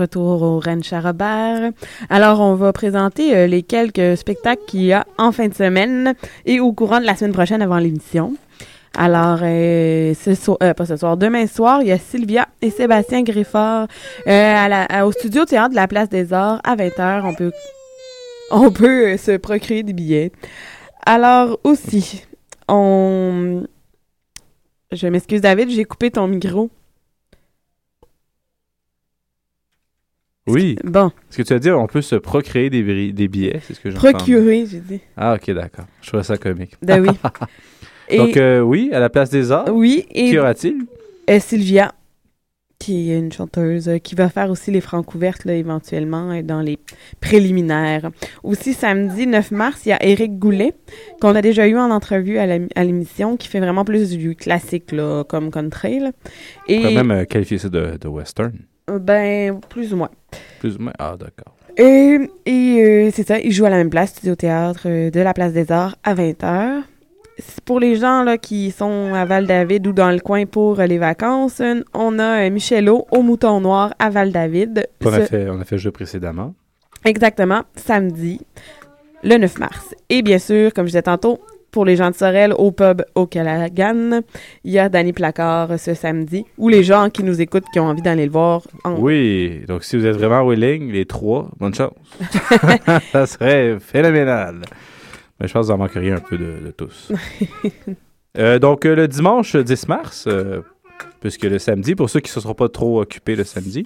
retour 0.00 0.42
au 0.42 0.60
Ranch 0.60 0.92
à. 0.92 1.70
Alors, 2.08 2.40
on 2.40 2.54
va 2.54 2.72
présenter 2.72 3.36
euh, 3.36 3.46
les 3.46 3.62
quelques 3.62 4.16
spectacles 4.16 4.62
qu'il 4.66 4.82
y 4.82 4.92
a 4.92 5.06
en 5.18 5.32
fin 5.32 5.48
de 5.48 5.54
semaine 5.54 6.14
et 6.46 6.60
au 6.60 6.72
courant 6.72 7.00
de 7.00 7.06
la 7.06 7.14
semaine 7.14 7.32
prochaine 7.32 7.62
avant 7.62 7.78
l'émission. 7.78 8.34
Alors, 8.96 9.38
euh, 9.42 10.14
ce 10.14 10.34
soir, 10.34 10.58
euh, 10.62 10.74
pas 10.74 10.86
ce 10.86 10.96
soir, 10.96 11.16
demain 11.16 11.46
soir, 11.46 11.82
il 11.82 11.88
y 11.88 11.92
a 11.92 11.98
Sylvia 11.98 12.48
et 12.60 12.70
Sébastien 12.70 13.22
Griffard 13.22 13.86
au 14.26 15.12
studio 15.12 15.44
théâtre 15.44 15.70
de 15.70 15.76
la 15.76 15.86
Place 15.86 16.08
des 16.08 16.32
Arts 16.32 16.60
à 16.64 16.74
20h. 16.74 17.22
On 17.24 17.34
peut, 17.34 17.52
on 18.50 18.70
peut 18.70 19.16
se 19.16 19.36
procurer 19.36 19.82
des 19.82 19.92
billets. 19.92 20.32
Alors, 21.06 21.58
aussi, 21.64 22.24
on... 22.68 23.64
Je 24.92 25.06
m'excuse, 25.06 25.40
David, 25.40 25.70
j'ai 25.70 25.84
coupé 25.84 26.10
ton 26.10 26.26
micro. 26.26 26.70
Oui. 30.46 30.76
Bon. 30.84 31.10
Ce 31.28 31.36
que 31.36 31.42
tu 31.42 31.52
as 31.52 31.58
dit, 31.58 31.70
on 31.70 31.86
peut 31.86 32.02
se 32.02 32.16
procréer 32.16 32.70
des, 32.70 32.82
bri- 32.82 33.12
des 33.12 33.28
billets, 33.28 33.60
c'est 33.66 33.74
ce 33.74 33.80
que 33.80 33.90
j'entends. 33.90 34.10
Procurer, 34.12 34.64
j'ai 34.66 34.80
dit. 34.80 35.00
Ah, 35.16 35.34
ok, 35.34 35.50
d'accord. 35.54 35.84
Je 36.02 36.08
trouvais 36.08 36.22
ça 36.22 36.36
comique. 36.38 36.72
Ben 36.82 37.00
oui. 37.00 37.10
Et- 38.08 38.16
Donc, 38.18 38.36
euh, 38.36 38.60
oui, 38.60 38.90
à 38.92 38.98
la 39.00 39.08
place 39.10 39.30
des 39.30 39.52
arts. 39.52 39.68
Oui. 39.72 40.06
Et 40.10 40.30
Qui 40.30 40.38
aura-t-il? 40.38 40.78
Euh, 41.28 41.38
Sylvia, 41.38 41.92
qui 42.80 43.12
est 43.12 43.18
une 43.18 43.30
chanteuse 43.30 43.88
euh, 43.88 43.98
qui 43.98 44.16
va 44.16 44.28
faire 44.30 44.50
aussi 44.50 44.72
les 44.72 44.80
francs 44.80 45.06
couvertes 45.06 45.44
là, 45.44 45.54
éventuellement 45.54 46.42
dans 46.42 46.60
les 46.60 46.78
préliminaires. 47.20 48.10
Aussi, 48.42 48.72
samedi 48.74 49.26
9 49.28 49.52
mars, 49.52 49.82
il 49.86 49.90
y 49.90 49.92
a 49.92 50.04
Éric 50.04 50.38
Goulet, 50.38 50.72
qu'on 51.20 51.34
a 51.36 51.42
déjà 51.42 51.68
eu 51.68 51.76
en 51.76 51.90
entrevue 51.90 52.38
à 52.38 52.82
l'émission, 52.82 53.36
qui 53.36 53.46
fait 53.46 53.60
vraiment 53.60 53.84
plus 53.84 54.10
du 54.16 54.34
classique 54.34 54.90
là, 54.90 55.22
comme 55.22 55.50
country. 55.52 56.00
là. 56.00 56.10
On 56.68 56.72
Et 56.72 56.80
pourrait 56.80 57.04
même 57.04 57.26
qualifier 57.26 57.58
ça 57.58 57.68
de, 57.68 57.96
de 58.00 58.08
western. 58.08 58.52
Euh, 58.90 58.98
ben, 58.98 59.60
plus 59.68 59.92
ou 59.92 59.96
moins. 59.96 60.10
Plus 60.58 60.76
ou 60.76 60.82
moins. 60.82 60.92
Ah, 60.98 61.16
d'accord. 61.18 61.54
Et, 61.76 62.18
et 62.46 62.82
euh, 62.84 63.10
c'est 63.12 63.26
ça, 63.26 63.38
il 63.38 63.52
joue 63.52 63.64
à 63.64 63.70
la 63.70 63.76
même 63.76 63.90
place, 63.90 64.10
Studio 64.10 64.34
Théâtre 64.34 64.82
euh, 64.86 65.10
de 65.10 65.20
la 65.20 65.32
Place 65.32 65.52
des 65.52 65.70
Arts 65.72 65.96
à 66.04 66.14
20h. 66.14 66.82
Pour 67.64 67.80
les 67.80 67.96
gens 67.96 68.22
là, 68.22 68.36
qui 68.36 68.70
sont 68.70 69.14
à 69.14 69.24
Val-David 69.24 69.86
ou 69.86 69.92
dans 69.92 70.10
le 70.10 70.18
coin 70.18 70.44
pour 70.44 70.78
euh, 70.80 70.86
les 70.86 70.98
vacances, 70.98 71.62
on 71.94 72.18
a 72.18 72.44
euh, 72.46 72.50
Michelot 72.50 73.06
au 73.10 73.22
Mouton 73.22 73.60
Noir 73.60 73.94
à 73.98 74.10
Val-David. 74.10 74.86
On 75.04 75.12
a, 75.12 75.20
Ce- 75.20 75.26
fait, 75.26 75.48
on 75.48 75.60
a 75.60 75.64
fait 75.64 75.76
le 75.76 75.80
jeu 75.80 75.90
précédemment. 75.90 76.54
Exactement, 77.04 77.62
samedi, 77.76 78.40
le 79.22 79.38
9 79.38 79.58
mars. 79.58 79.94
Et 80.10 80.20
bien 80.20 80.38
sûr, 80.38 80.74
comme 80.74 80.84
je 80.84 80.90
disais 80.90 81.02
tantôt, 81.02 81.38
pour 81.70 81.84
les 81.84 81.96
gens 81.96 82.10
de 82.10 82.14
Sorel, 82.14 82.52
au 82.56 82.72
pub 82.72 83.02
au 83.14 83.26
Calagan, 83.26 84.20
il 84.64 84.72
y 84.72 84.78
a 84.78 84.88
Danny 84.88 85.12
Placard 85.12 85.78
ce 85.78 85.94
samedi, 85.94 86.44
ou 86.58 86.68
les 86.68 86.82
gens 86.82 87.10
qui 87.10 87.22
nous 87.22 87.40
écoutent, 87.40 87.64
qui 87.72 87.80
ont 87.80 87.86
envie 87.86 88.02
d'aller 88.02 88.26
le 88.26 88.32
voir. 88.32 88.62
en- 88.84 88.98
Oui, 88.98 89.62
donc 89.68 89.84
si 89.84 89.96
vous 89.96 90.06
êtes 90.06 90.16
vraiment 90.16 90.46
willing, 90.46 90.90
les 90.92 91.06
trois, 91.06 91.48
bonne 91.58 91.74
chance. 91.74 91.92
ça 93.12 93.26
serait 93.26 93.78
phénoménal. 93.80 94.62
Mais 95.40 95.48
je 95.48 95.52
pense 95.52 95.62
que 95.62 95.72
vous 95.72 95.72
en 95.72 95.78
manqueriez 95.78 96.12
un 96.12 96.20
peu 96.20 96.36
de, 96.36 96.58
de 96.64 96.70
tous. 96.70 97.12
Euh, 98.38 98.60
donc, 98.60 98.86
euh, 98.86 98.94
le 98.94 99.08
dimanche 99.08 99.56
10 99.56 99.88
mars, 99.88 100.26
euh, 100.28 100.60
puisque 101.20 101.42
le 101.42 101.58
samedi, 101.58 101.96
pour 101.96 102.08
ceux 102.08 102.20
qui 102.20 102.30
ne 102.30 102.34
se 102.34 102.40
seront 102.40 102.54
pas 102.54 102.68
trop 102.68 103.00
occupés 103.02 103.34
le 103.34 103.42
samedi, 103.42 103.84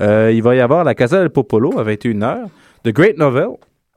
il 0.00 0.40
va 0.42 0.54
y 0.56 0.60
avoir 0.60 0.84
la 0.84 0.94
Casa 0.94 1.18
del 1.20 1.28
Popolo 1.28 1.78
à 1.78 1.84
21h. 1.84 2.46
The 2.84 2.88
Great 2.88 3.18
Novel. 3.18 3.48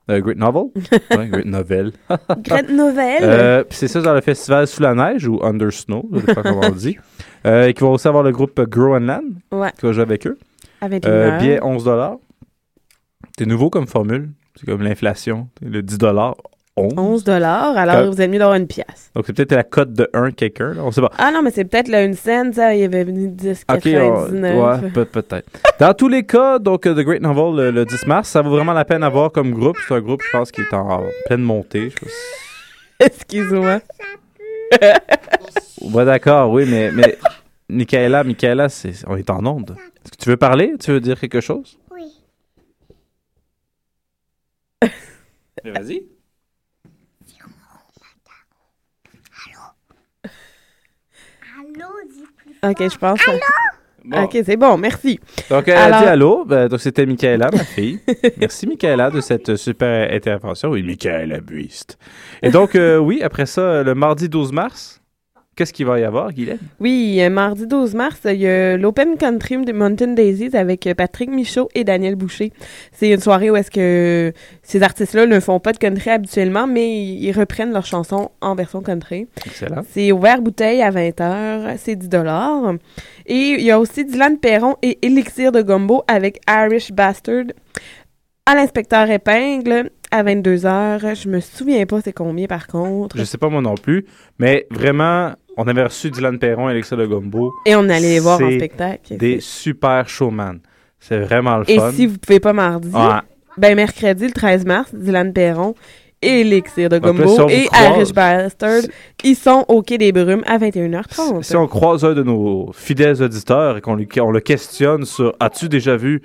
Euh, 0.10 0.22
Great 0.22 0.38
Novel? 0.38 0.64
ouais, 1.18 1.28
Great 1.28 1.46
Novel. 1.46 1.92
Great 2.44 2.70
Novel? 2.70 3.20
Euh, 3.24 3.64
puis 3.64 3.78
c'est 3.78 3.88
ça 3.88 4.02
dans 4.02 4.14
le 4.14 4.22
festival 4.22 4.66
Sous 4.68 4.82
la 4.82 4.94
neige 4.94 5.28
ou 5.28 5.40
Under 5.44 5.72
Snow, 5.72 6.10
je 6.14 6.20
sais 6.22 6.36
pas 6.36 6.44
comment 6.44 6.62
on 6.64 6.72
dit. 6.72 6.98
Euh, 7.46 7.68
et 7.68 7.74
qui 7.74 7.82
va 7.82 7.90
aussi 7.92 8.08
avoir 8.08 8.24
le 8.24 8.32
groupe 8.32 8.60
Groenland 8.68 9.24
Ouais. 9.54 9.72
qui 9.80 9.86
va 9.86 9.94
jouer 9.94 10.02
avec 10.02 10.28
eux. 10.28 10.38
21 10.82 11.10
Euh, 11.10 11.38
billet 11.38 11.60
11 11.64 11.90
C'est 13.38 13.46
nouveau 13.46 13.70
comme 13.70 13.88
formule. 13.88 14.32
C'est 14.60 14.66
comme 14.66 14.82
l'inflation. 14.82 15.48
Le 15.62 15.82
10 15.82 15.98
11 16.78 16.94
11 16.98 17.24
dollars. 17.24 17.76
Alors, 17.78 17.96
Quand- 17.96 18.06
vous 18.12 18.22
êtes 18.22 18.30
mieux 18.30 18.38
d'avoir 18.40 18.56
une 18.58 18.68
pièce. 18.68 19.12
Donc 19.16 19.26
c'est 19.26 19.34
peut-être 19.34 19.52
la 19.54 19.64
cote 19.64 19.94
de 19.94 20.10
1 20.14 20.32
quelqu'un. 20.32 20.74
là, 20.74 20.84
On 20.84 20.92
sait 20.92 21.02
pas. 21.02 21.12
Ah 21.18 21.32
non, 21.34 21.42
mais 21.42 21.52
c'est 21.52 21.66
peut-être 21.66 21.88
là, 21.88 22.04
une 22.04 22.14
scène, 22.14 22.54
ça, 22.54 22.74
il 22.76 22.82
y 22.82 22.84
avait 22.84 23.04
venu 23.04 23.28
10, 23.30 23.64
Ok, 23.70 23.82
99. 23.84 24.56
on- 24.56 24.66
ouais, 24.86 24.90
peut- 24.92 25.06
peut-être. 25.06 25.50
Dans 25.80 25.94
tous 25.94 26.08
les 26.08 26.24
cas, 26.26 26.60
donc 26.60 26.86
euh, 26.86 26.94
The 26.94 27.00
Great 27.06 27.22
Novel 27.22 27.56
le, 27.66 27.72
le 27.72 27.86
10 27.86 28.06
mars, 28.08 28.30
ça 28.30 28.42
vaut 28.42 28.52
vraiment 28.52 28.74
la 28.74 28.86
peine 28.86 29.04
à 29.04 29.10
voir 29.10 29.32
comme 29.32 29.52
groupe. 29.52 29.78
C'est 29.88 29.94
un 29.96 30.02
groupe, 30.02 30.22
je 30.24 30.32
pense, 30.38 30.52
qui 30.52 30.62
est 30.62 30.74
en 30.74 31.04
pleine 31.26 31.42
montée. 31.42 31.92
Excuse-moi. 33.00 33.80
Ouais, 35.82 36.04
d'accord, 36.06 36.52
oui, 36.52 36.66
mais, 36.68 36.92
mais 36.92 37.18
Michaela, 37.70 38.24
Michaela, 38.24 38.68
c'est, 38.68 38.94
on 39.08 39.16
est 39.16 39.30
en 39.30 39.46
onde. 39.46 39.72
Est-ce 40.04 40.12
que 40.12 40.18
tu 40.24 40.30
veux 40.30 40.36
parler? 40.38 40.74
Tu 40.80 40.92
veux 40.92 41.00
dire 41.00 41.20
quelque 41.20 41.40
chose? 41.40 41.78
Oui. 41.92 42.12
Mais 45.64 45.72
vas-y. 45.72 46.04
Allô, 51.58 51.88
dis 52.10 52.24
plus 52.38 52.47
Ok, 52.64 52.78
je 52.92 52.98
pense. 52.98 53.20
Allô? 53.28 53.40
Bon. 54.06 54.24
Ok, 54.24 54.38
c'est 54.46 54.56
bon, 54.56 54.78
merci. 54.78 55.20
Donc, 55.50 55.68
elle 55.68 55.76
Alors- 55.78 55.98
a 56.00 56.02
dit 56.04 56.08
allô? 56.08 56.46
Ben, 56.46 56.68
donc, 56.70 56.80
c'était 56.80 57.06
Michaela, 57.06 57.50
ma 57.52 57.64
fille. 57.66 58.00
Merci, 58.38 58.66
Michaela, 58.66 59.10
de 59.10 59.20
cette 59.20 59.58
super 59.58 60.10
intervention. 60.14 60.70
Oui, 60.70 60.82
Michaela 60.82 61.42
Buist. 61.42 61.98
Et 62.42 62.50
donc, 62.50 62.76
euh, 62.76 62.98
oui, 63.00 63.22
après 63.22 63.46
ça, 63.46 63.84
le 63.84 63.94
mardi 63.96 64.30
12 64.30 64.54
mars, 64.54 64.97
qu'est-ce 65.58 65.74
qu'il 65.74 65.86
va 65.86 66.00
y 66.00 66.04
avoir, 66.04 66.32
Guylaine? 66.32 66.60
Oui, 66.80 67.18
euh, 67.20 67.30
mardi 67.30 67.68
12 67.68 67.96
mars, 67.96 68.20
il 68.26 68.40
y 68.40 68.48
a 68.48 68.78
l'Open 68.78 69.18
Country 69.18 69.58
de 69.58 69.74
Mountain 69.74 70.14
Daisies 70.14 70.56
avec 70.56 70.88
euh, 70.88 70.94
Patrick 70.94 71.30
Michaud 71.30 71.68
et 71.76 71.84
Daniel 71.84 72.16
Boucher. 72.16 72.54
C'est 72.94 73.10
une 73.10 73.20
soirée 73.20 73.50
où 73.50 73.56
est-ce 73.56 73.72
que 73.72 74.32
ces 74.62 74.84
artistes-là 74.84 75.26
ne 75.26 75.40
font 75.40 75.60
pas 75.60 75.74
de 75.74 75.78
country 75.78 76.12
habituellement, 76.12 76.68
mais 76.68 77.04
ils 77.04 77.32
reprennent 77.32 77.74
leurs 77.74 77.86
chansons 77.86 78.30
en 78.40 78.56
version 78.56 78.82
country. 78.82 79.28
Excellent. 79.46 79.84
C'est 79.90 80.12
ouvert 80.12 80.42
bouteille 80.42 80.82
à 80.82 80.92
20h, 80.92 81.78
c'est 81.78 81.96
10 81.96 82.08
dollars. 82.08 82.76
Et 83.26 83.56
il 83.58 83.62
y 83.62 83.72
a 83.72 83.80
aussi 83.80 84.06
Dylan 84.06 84.38
Perron 84.38 84.76
et 84.82 85.00
Elixir 85.02 85.52
de 85.52 85.62
Gumbo 85.62 86.04
avec 86.08 86.40
Irish 86.48 86.92
Bastard 86.92 87.46
à 88.46 88.56
l'inspecteur 88.56 89.10
épingle 89.10 89.92
à 90.12 90.24
22h. 90.24 91.22
Je 91.22 91.30
me 91.30 91.40
souviens 91.40 91.86
pas 91.86 92.02
c'est 92.02 92.14
combien 92.14 92.48
par 92.48 92.68
contre. 92.68 93.18
Je 93.18 93.24
sais 93.24 93.38
pas 93.38 93.50
moi 93.50 93.62
non 93.62 93.76
plus, 93.76 94.06
mais 94.40 94.68
vraiment, 94.72 95.34
on 95.58 95.68
avait 95.68 95.84
reçu 95.84 96.10
Dylan 96.12 96.38
Perron 96.40 96.70
et 96.70 96.72
Alexa 96.72 96.96
de 96.96 97.06
Gombo. 97.06 97.54
Et 97.66 97.76
on 97.76 97.90
allait 97.90 98.00
les 98.14 98.20
voir 98.20 98.40
en 98.42 98.52
spectacle. 98.52 99.18
Des 99.18 99.40
super 99.40 100.08
showman. 100.08 100.60
C'est 101.00 101.20
vraiment 101.20 101.58
le 101.58 101.70
Et 101.70 101.78
fun. 101.78 101.92
si 101.92 102.06
vous 102.06 102.18
pouvez 102.18 102.40
pas 102.40 102.54
mardi, 102.54 102.92
ben 103.58 103.76
mercredi 103.76 104.26
le 104.26 104.32
13 104.32 104.66
mars, 104.66 104.94
Dylan 104.94 105.34
Perron 105.34 105.74
et 106.22 106.42
Elixir 106.42 106.90
de 106.90 106.98
Gumbo 106.98 107.48
et 107.50 107.68
Irish 107.74 108.12
Bastard, 108.12 108.82
ils 109.24 109.36
sont 109.36 109.66
au 109.68 109.84
Quai 109.84 109.98
des 109.98 110.12
Brumes 110.12 110.44
à 110.48 110.58
21h30. 110.58 111.44
Si 111.44 111.56
on 111.56 111.68
croise 111.68 112.04
un 112.04 112.14
de 112.14 112.24
nos 112.24 112.72
fidèles 112.74 113.22
auditeurs 113.22 113.78
et 113.78 113.82
qu'on 113.82 113.96
le 113.96 114.40
questionne 114.40 115.06
sur 115.06 115.34
As-tu 115.40 115.70
déjà 115.70 115.96
vu 115.96 116.24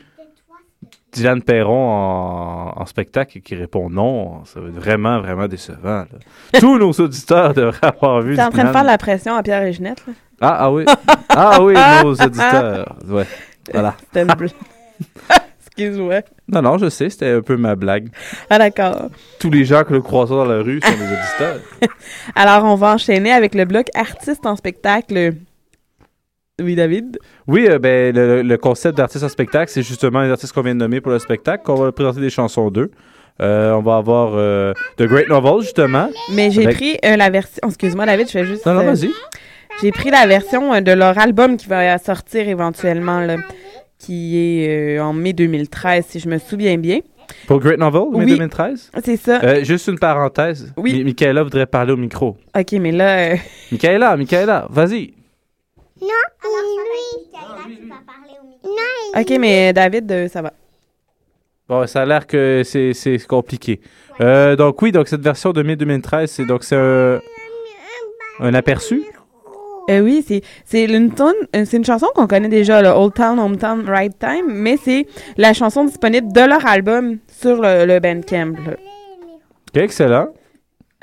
Dylan 1.13 1.43
Perron 1.43 1.91
en, 1.91 2.73
en 2.81 2.87
spectacle 2.87 3.41
qui 3.41 3.55
répond 3.55 3.91
non, 3.91 4.45
ça 4.47 4.61
va 4.61 4.69
être 4.69 4.75
vraiment, 4.75 5.21
vraiment 5.21 5.47
décevant. 5.47 6.05
là. 6.07 6.07
Tous 6.61 6.79
nos 6.79 6.93
auditeurs 6.93 7.53
devraient 7.53 7.79
avoir 7.83 8.23
vu 8.23 8.35
T'es 8.35 8.43
en 8.43 8.51
train 8.51 8.65
de 8.65 8.73
faire 8.73 8.85
la 8.85 8.97
pression 8.99 9.35
à 9.37 9.43
Pierre 9.43 9.63
et 9.63 9.73
Ginette, 9.73 10.03
là? 10.07 10.13
Ah, 10.41 10.57
ah 10.61 10.73
oui. 10.73 10.85
Ah 11.29 11.63
oui, 11.63 11.75
nos 12.03 12.15
auditeurs. 12.15 12.97
Ouais. 13.07 13.27
Voilà. 13.73 13.95
C'était 14.05 14.23
une 14.23 14.35
blague. 14.35 14.51
Excuse-moi. 15.67 16.21
Non, 16.49 16.63
non, 16.63 16.79
je 16.79 16.91
sais, 16.91 17.09
c'était 17.09 17.31
un 17.31 17.41
peu 17.41 17.57
ma 17.57 17.77
blague. 17.77 18.09
Ah, 18.51 18.59
d'accord. 18.59 19.09
Tous 19.39 19.49
les 19.51 19.65
gens 19.65 19.85
que 19.85 19.95
le 19.95 20.03
croisons 20.03 20.37
dans 20.37 20.45
la 20.45 20.59
rue 20.63 20.81
sont 20.83 20.91
des 20.91 20.97
auditeurs. 21.05 21.61
Alors, 22.35 22.65
on 22.65 22.75
va 22.75 22.93
enchaîner 22.93 23.33
avec 23.33 23.55
le 23.55 23.65
bloc 23.65 23.87
artiste 23.95 24.45
en 24.45 24.55
spectacle. 24.57 25.33
Oui, 26.61 26.75
David? 26.75 27.19
Oui, 27.47 27.67
euh, 27.67 27.79
ben, 27.79 28.15
le, 28.15 28.43
le 28.43 28.57
concept 28.59 28.99
d'artiste 28.99 29.25
en 29.25 29.29
spectacle, 29.31 29.71
c'est 29.73 29.83
justement 29.83 30.21
les 30.21 30.31
artistes 30.31 30.53
qu'on 30.53 30.61
vient 30.61 30.75
de 30.75 30.81
nommer 30.81 31.01
pour 31.01 31.11
le 31.13 31.19
spectacle, 31.19 31.65
qu'on 31.65 31.77
va 31.77 31.93
présenter 31.93 32.21
des 32.21 32.29
chansons 32.29 32.71
d'eux. 32.71 32.91
Euh, 33.41 33.73
on 33.73 33.81
va 33.81 33.97
avoir 33.97 34.33
euh, 34.35 34.75
The 34.99 35.05
Great 35.05 35.29
Novel, 35.31 35.63
justement. 35.63 36.11
Mais 36.31 36.51
j'ai 36.51 36.65
Avec- 36.65 36.77
pris 36.77 36.99
la 37.03 37.31
version... 37.31 37.59
oh, 37.65 37.69
excuse-moi, 37.69 38.05
David, 38.05 38.27
je 38.27 38.33
fais 38.33 38.45
juste... 38.45 38.67
Non, 38.67 38.75
non, 38.75 38.85
vas-y. 38.85 39.09
J'ai 39.81 39.91
pris 39.93 40.11
la 40.11 40.27
version 40.27 40.79
de 40.83 40.93
leur 40.93 41.19
album 41.19 41.57
qui 41.57 41.67
va 41.69 41.97
sortir 41.97 42.47
éventuellement, 42.47 43.21
là, 43.21 43.37
qui 43.99 44.37
est 44.37 44.99
en 45.01 45.15
mai 45.15 45.33
2013, 45.33 46.05
si 46.07 46.21
je 46.21 46.29
me 46.29 46.37
souviens 46.37 46.77
bien. 46.77 46.99
Pour 47.47 47.61
Great 47.61 47.79
Novel, 47.79 48.03
mai 48.13 48.25
Oui. 48.27 48.33
2013? 48.33 48.91
C'est 49.03 49.17
ça. 49.17 49.41
Euh, 49.43 49.65
juste 49.65 49.89
une 49.89 49.99
parenthèse. 49.99 50.71
Oui. 50.77 50.93
Mi- 50.93 51.05
Michaela 51.05 51.43
voudrait 51.45 51.65
parler 51.65 51.95
au 51.95 51.97
micro. 51.97 52.37
OK, 52.55 52.73
mais 52.73 52.93
là... 52.93 53.33
euh, 53.33 53.37
Michaela, 53.73 54.19
Michaela, 54.19 54.67
vas-y. 54.69 55.15
Non, 56.03 56.09
c'est 56.43 56.49
lui. 56.49 57.79
micro. 57.81 57.95
Non, 58.65 59.21
OK, 59.21 59.39
mais 59.39 59.73
David, 59.73 60.11
euh, 60.11 60.29
ça 60.29 60.43
va. 60.43 60.53
Bon, 61.69 61.87
ça 61.87 62.03
a 62.03 62.05
l'air 62.05 62.27
que 62.27 62.63
c'est 62.65 62.93
c'est 62.93 63.25
compliqué. 63.27 63.81
Euh, 64.21 64.57
donc 64.57 64.83
oui, 64.83 64.93
donc 64.93 65.09
cette 65.09 65.23
version 65.23 65.53
de 65.53 65.63
mai 65.63 65.77
2013, 65.77 66.31
c'est 66.31 66.45
donc 66.45 66.65
c'est 66.65 66.77
un, 66.77 67.21
un 68.41 68.55
aperçu. 68.55 69.05
Euh, 69.91 70.01
oui, 70.01 70.25
c'est 70.27 70.43
c'est 70.65 70.85
une 70.85 71.13
euh, 71.21 71.65
c'est 71.65 71.77
une 71.77 71.85
chanson 71.85 72.07
qu'on 72.15 72.27
connaît 72.27 72.49
déjà, 72.49 72.83
le 72.83 72.89
Old 72.89 73.15
Town, 73.15 73.39
Hometown, 73.39 73.89
Right 73.89 74.19
Time, 74.19 74.47
mais 74.49 74.77
c'est 74.77 75.07
la 75.37 75.53
chanson 75.55 75.85
disponible 75.85 76.33
de 76.33 76.41
leur 76.41 76.67
album 76.67 77.19
sur 77.29 77.61
le, 77.61 77.87
le 77.87 78.01
Bandcamp. 78.01 78.55
là. 78.67 78.73
Ok, 79.75 79.77
excellent. 79.83 80.29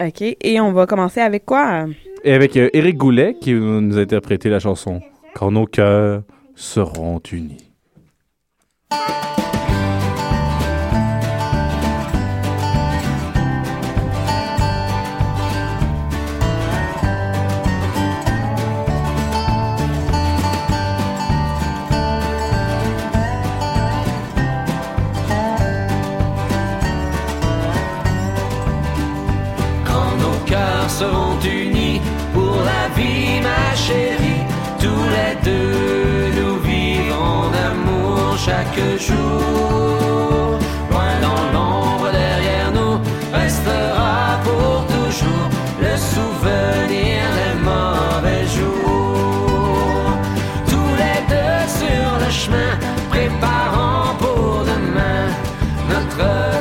OK, 0.01 0.21
et 0.21 0.61
on 0.61 0.71
va 0.71 0.85
commencer 0.85 1.19
avec 1.19 1.45
quoi? 1.45 1.85
Et 2.23 2.33
avec 2.33 2.55
euh, 2.55 2.69
Éric 2.71 2.95
Goulet 2.95 3.35
qui 3.39 3.53
nous 3.53 3.97
a 3.97 4.01
interprété 4.01 4.49
la 4.49 4.59
chanson 4.59 5.01
Quand 5.35 5.51
nos 5.51 5.65
cœurs 5.65 6.23
seront 6.55 7.19
unis. 7.31 7.69
Chaque 38.59 38.99
jour. 38.99 40.59
Loin 40.91 41.13
dans 41.21 41.43
l'ombre 41.53 42.11
derrière 42.11 42.71
nous 42.71 42.99
restera 43.33 44.39
pour 44.43 44.85
toujours 44.95 45.49
le 45.79 45.95
souvenir 45.97 47.19
des 47.39 47.55
mauvais 47.69 48.45
jours. 48.57 50.11
Tous 50.71 50.91
les 51.01 51.19
deux 51.33 51.61
sur 51.79 52.09
le 52.23 52.29
chemin, 52.31 52.71
préparant 53.09 54.15
pour 54.19 54.65
demain 54.71 55.23
notre 55.91 56.58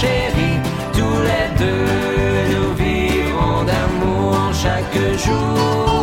chérie, 0.00 0.58
tous 0.92 1.18
les 1.28 1.46
deux 1.58 2.54
nous 2.54 2.74
vivrons 2.74 3.64
d'amour 3.64 4.52
chaque 4.52 4.98
jour. 5.24 5.93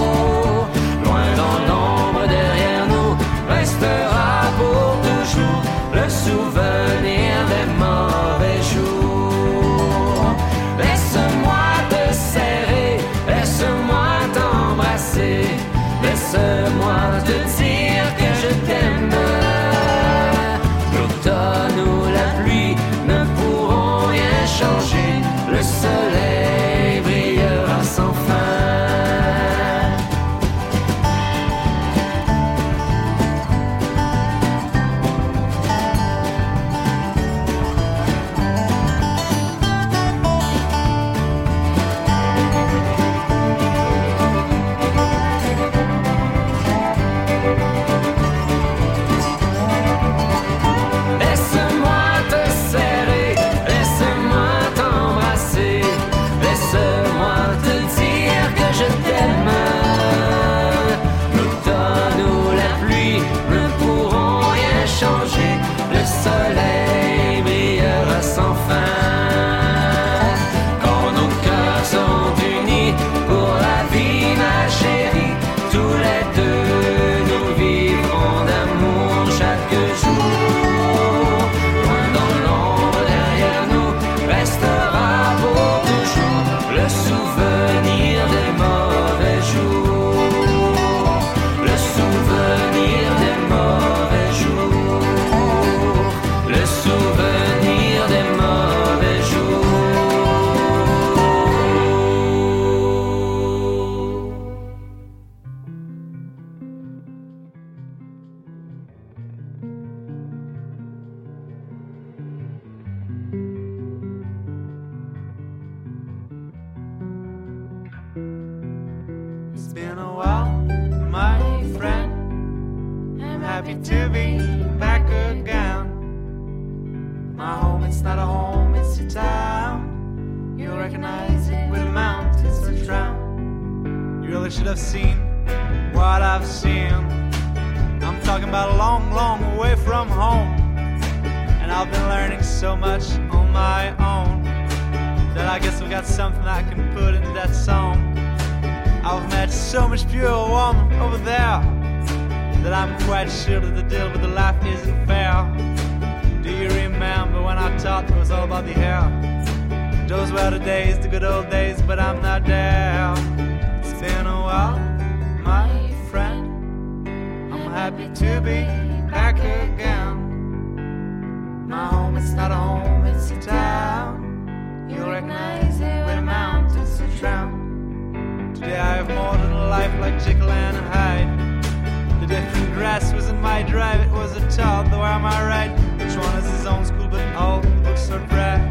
Like 180.12 180.24
Jekyll 180.24 180.52
and 180.52 180.78
Hyde. 180.78 182.22
The 182.22 182.28
different 182.28 182.74
grass 182.74 183.14
was 183.14 183.30
in 183.30 183.40
my 183.42 183.64
drive, 183.64 184.02
it 184.02 184.12
was 184.12 184.36
a 184.36 184.56
child, 184.56 184.92
though 184.92 185.04
am 185.04 185.26
I 185.26 185.46
right? 185.46 185.72
Each 185.96 186.18
one 186.18 186.32
has 186.34 186.50
his 186.50 186.66
own 186.66 186.86
school, 186.86 187.08
but 187.08 187.36
all 187.36 187.62
the 187.62 187.70
books 187.82 188.10
are 188.10 188.20
bright. 188.28 188.62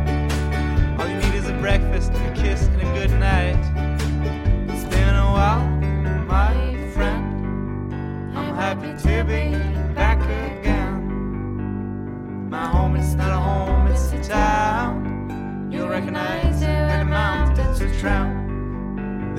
All 0.99 1.09
you 1.09 1.17
need 1.17 1.35
is 1.35 1.49
a 1.49 1.55
breakfast, 1.55 2.13
a 2.13 2.33
kiss, 2.35 2.67
and 2.67 2.83
a 2.83 2.95
good 2.95 3.11
night. 3.19 3.59
It's 4.69 4.85
been 4.85 5.15
a 5.15 5.33
while, 5.33 5.67
my 6.27 6.91
friend. 6.93 7.95
I'm 8.37 8.55
happy 8.55 8.93
to 9.09 9.25
be 9.25 9.70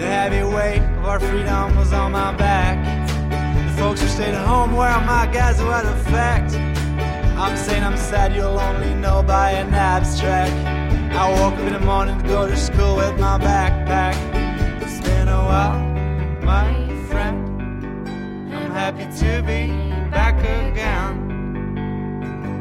The 0.02 0.08
heavy 0.08 0.42
weight 0.42 0.82
of 0.98 1.06
our 1.06 1.20
freedom 1.20 1.76
was 1.76 1.94
on 1.94 2.14
my 2.14 2.34
back. 2.34 2.76
The 3.30 3.70
folks 3.80 4.02
who 4.02 4.08
stayed 4.08 4.34
at 4.34 4.48
home 4.48 4.72
were 4.72 4.90
my 5.06 5.30
guys 5.32 5.60
who 5.60 5.68
had 5.68 5.86
a 5.86 5.96
fact. 6.10 6.56
I'm 7.38 7.56
saying 7.56 7.84
I'm 7.84 7.98
sad, 7.98 8.34
you'll 8.34 8.60
only 8.60 8.96
know 8.96 9.22
by 9.22 9.52
an 9.52 9.72
abstract. 9.76 10.54
I 11.16 11.30
woke 11.30 11.54
up 11.54 11.60
in 11.60 11.74
the 11.74 11.80
morning 11.82 12.20
to 12.20 12.28
go 12.28 12.48
to 12.48 12.58
school 12.58 12.96
with 12.96 13.20
my 13.20 13.38
backpack. 13.38 14.16
It's 14.82 15.00
been 15.02 15.28
a 15.28 15.38
while, 15.38 15.78
my 16.42 16.74
friend. 17.12 17.46
I'm 18.56 18.72
happy 18.72 19.06
to 19.20 19.44
be 19.44 19.68
back 20.10 20.40
again. 20.40 21.28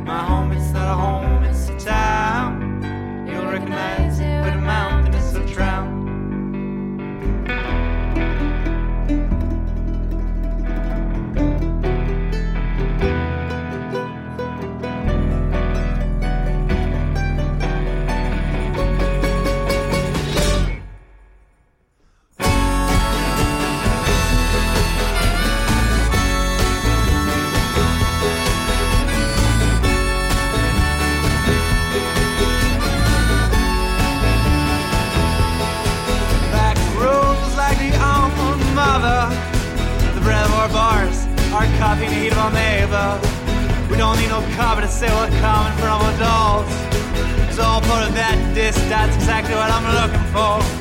My 0.05 0.25
home, 0.25 0.53
is 0.53 0.73
not 0.75 0.89
a 0.89 0.95
home, 0.95 1.45
it's 1.45 1.71
a 1.71 1.79
town. 1.79 2.83
You'll 3.27 3.47
recognize 3.47 4.10
our 41.61 41.79
coffee 41.79 42.07
and 42.07 42.15
heat 42.15 42.33
of 42.33 42.39
our 42.39 42.53
neighbor. 42.53 43.21
We 43.91 43.97
don't 43.99 44.19
need 44.19 44.29
no 44.29 44.41
cover 44.57 44.81
to 44.81 44.89
say 44.89 45.09
we're 45.09 45.29
coming 45.41 45.77
from 45.79 46.01
dolls. 46.19 46.67
It's 47.49 47.59
all 47.59 47.83
part 47.83 48.09
of 48.09 48.15
that 48.15 48.37
diss, 48.55 48.77
that's 48.89 49.15
exactly 49.17 49.55
what 49.55 49.71
I'm 49.71 49.85
looking 49.93 50.25
for. 50.33 50.80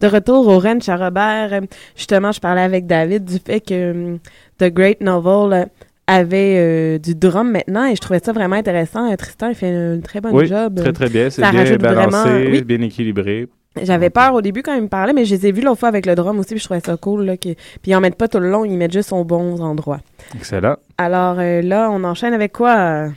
De 0.00 0.06
retour 0.06 0.48
au 0.48 0.58
ranch 0.58 0.88
à 0.88 0.96
Robert, 0.96 1.50
euh, 1.52 1.60
justement, 1.96 2.32
je 2.32 2.40
parlais 2.40 2.62
avec 2.62 2.86
David 2.86 3.24
du 3.24 3.38
fait 3.38 3.60
que 3.60 3.90
hum, 3.92 4.18
The 4.58 4.64
Great 4.72 5.00
Novel 5.00 5.52
euh, 5.52 5.64
avait 6.06 6.56
euh, 6.58 6.98
du 6.98 7.14
drum 7.14 7.50
maintenant 7.52 7.84
et 7.86 7.94
je 7.94 8.00
trouvais 8.00 8.18
ça 8.18 8.32
vraiment 8.32 8.56
intéressant. 8.56 9.10
Euh, 9.10 9.16
Tristan, 9.16 9.48
il 9.48 9.54
fait 9.54 9.70
un 9.74 10.00
très 10.00 10.20
bon 10.20 10.30
oui, 10.32 10.46
job. 10.46 10.76
très 10.76 10.92
très 10.92 11.08
bien. 11.08 11.30
C'est 11.30 11.42
bien 11.50 11.76
balancé, 11.76 12.10
vraiment- 12.28 12.50
oui. 12.50 12.62
bien 12.62 12.80
équilibré. 12.80 13.48
J'avais 13.80 14.10
peur 14.10 14.34
au 14.34 14.42
début 14.42 14.62
quand 14.62 14.74
il 14.74 14.82
me 14.82 14.88
parlait, 14.88 15.12
mais 15.12 15.24
je 15.24 15.34
les 15.36 15.46
ai 15.46 15.52
vus 15.52 15.62
l'autre 15.62 15.78
fois 15.78 15.88
avec 15.88 16.04
le 16.04 16.16
drum 16.16 16.36
aussi, 16.40 16.50
puis 16.54 16.58
je 16.58 16.64
trouvais 16.64 16.80
ça 16.80 16.96
cool. 16.96 17.24
Là, 17.24 17.36
que... 17.36 17.50
Puis 17.54 17.92
ils 17.92 17.94
en 17.94 18.00
mettent 18.00 18.16
pas 18.16 18.26
tout 18.26 18.40
le 18.40 18.50
long, 18.50 18.64
ils 18.64 18.76
mettent 18.76 18.92
juste 18.92 19.12
aux 19.12 19.22
bons 19.22 19.60
endroits. 19.60 20.00
Excellent. 20.34 20.74
Alors 20.98 21.36
euh, 21.38 21.62
là, 21.62 21.88
on 21.92 22.02
enchaîne 22.02 22.34
avec 22.34 22.52
quoi? 22.52 23.10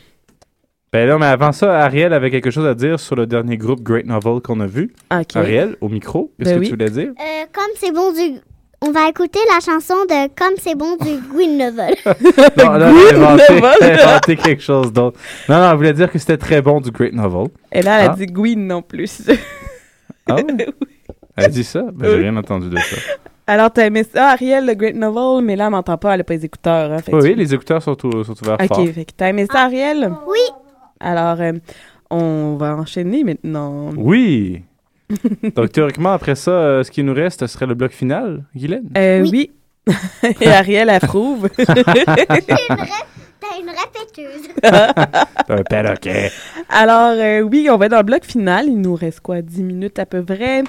Ben 0.94 1.08
là, 1.08 1.18
mais 1.18 1.26
avant 1.26 1.52
ça, 1.52 1.80
Ariel 1.80 2.14
avait 2.14 2.30
quelque 2.30 2.52
chose 2.52 2.68
à 2.68 2.76
dire 2.76 3.00
sur 3.00 3.16
le 3.16 3.26
dernier 3.26 3.58
groupe 3.58 3.82
Great 3.82 4.06
Novel 4.06 4.42
qu'on 4.42 4.60
a 4.60 4.68
vu. 4.68 4.94
Ariel, 5.10 5.76
au 5.82 5.90
micro, 5.90 6.32
qu'est-ce 6.38 6.50
Ben 6.52 6.56
que 6.56 6.60
oui. 6.62 6.66
tu 6.68 6.72
voulais 6.74 6.90
dire? 6.92 7.10
Euh, 7.20 7.46
comme 7.52 7.72
c'est 7.78 7.92
bon 7.92 8.12
du. 8.14 8.40
On 8.86 8.92
va 8.92 9.08
écouter 9.10 9.40
la 9.48 9.60
chanson 9.60 9.96
de 10.08 10.28
Comme 10.36 10.56
c'est 10.60 10.76
bon 10.76 10.96
du 10.98 11.18
Green 11.34 11.58
Novel. 11.58 11.96
non, 12.58 12.74
là, 12.74 12.88
a 12.88 12.90
inventé, 13.16 13.92
inventé 14.04 14.36
quelque 14.36 14.62
chose 14.62 14.92
d'autre. 14.94 15.18
Non, 15.50 15.58
non, 15.58 15.72
elle 15.72 15.78
voulait 15.78 15.94
dire 15.94 16.12
que 16.12 16.20
c'était 16.20 16.38
très 16.38 16.62
bon 16.62 16.80
du 16.82 16.92
Great 16.92 17.14
Novel. 17.14 17.48
Et 17.72 17.82
là, 17.82 18.02
elle 18.02 18.08
a 18.10 18.12
Ah. 18.12 18.16
dit 18.16 18.26
Gwyn 18.28 18.68
non 18.68 18.82
plus. 18.82 19.22
Ah 20.30 20.36
oui? 20.48 20.66
Elle 21.38 21.46
a 21.46 21.48
dit 21.48 21.64
ça? 21.64 21.82
Ben, 21.94 22.08
j'ai 22.10 22.18
rien 22.18 22.36
entendu 22.38 22.70
de 22.70 22.78
ça. 22.78 22.98
Alors, 23.48 23.72
t'as 23.72 23.86
aimé 23.88 24.04
ça, 24.04 24.32
Ariel, 24.32 24.66
le 24.68 24.74
Great 24.76 24.96
Novel, 24.96 25.44
mais 25.44 25.56
là, 25.56 25.66
elle 25.66 25.72
m'entend 25.72 25.98
pas, 25.98 26.14
elle 26.14 26.22
a 26.22 26.24
pas 26.24 26.34
les 26.36 26.46
écouteurs. 26.46 26.92
Hein, 26.92 27.00
fait 27.00 27.14
Oui, 27.16 27.22
tu- 27.22 27.28
oui, 27.30 27.36
les 27.36 27.54
écouteurs 27.54 27.82
sont, 27.82 27.98
ou- 28.06 28.24
sont 28.24 28.36
ouverts 28.44 28.58
fort. 28.68 28.80
Ok, 28.80 28.92
fait 28.94 29.06
que 29.06 29.12
t'as 29.18 29.30
aimé 29.30 29.48
ça, 29.52 29.62
Ariel? 29.64 30.12
Oui. 30.28 30.38
Alors, 31.04 31.40
euh, 31.42 31.52
on 32.10 32.56
va 32.58 32.76
enchaîner 32.76 33.24
maintenant. 33.24 33.92
Oui! 33.96 34.64
Donc, 35.56 35.72
théoriquement, 35.72 36.14
après 36.14 36.36
ça, 36.36 36.52
euh, 36.52 36.84
ce 36.84 36.90
qui 36.92 37.04
nous 37.04 37.14
reste, 37.14 37.42
ce 37.42 37.48
serait 37.48 37.66
le 37.68 37.76
bloc 37.76 37.92
final, 37.92 38.44
Guylaine? 38.56 38.90
Euh, 38.98 39.26
oui. 39.30 39.52
Et 40.42 40.48
Ariel 40.48 40.90
approuve. 40.90 41.50
T'es 41.58 41.64
une, 41.66 41.76
ré- 41.76 42.06
t'es 43.42 43.60
une 43.60 43.70
répéteuse. 43.70 44.50
un 45.50 45.64
perroquet. 45.64 46.32
Alors, 46.70 47.12
euh, 47.18 47.42
oui, 47.42 47.68
on 47.70 47.76
va 47.78 47.90
dans 47.90 47.98
le 47.98 48.04
bloc 48.04 48.24
final. 48.24 48.68
Il 48.68 48.80
nous 48.80 48.96
reste 48.96 49.20
quoi, 49.20 49.42
10 49.42 49.62
minutes 49.64 50.00
à 50.00 50.06
peu 50.06 50.24
près. 50.24 50.64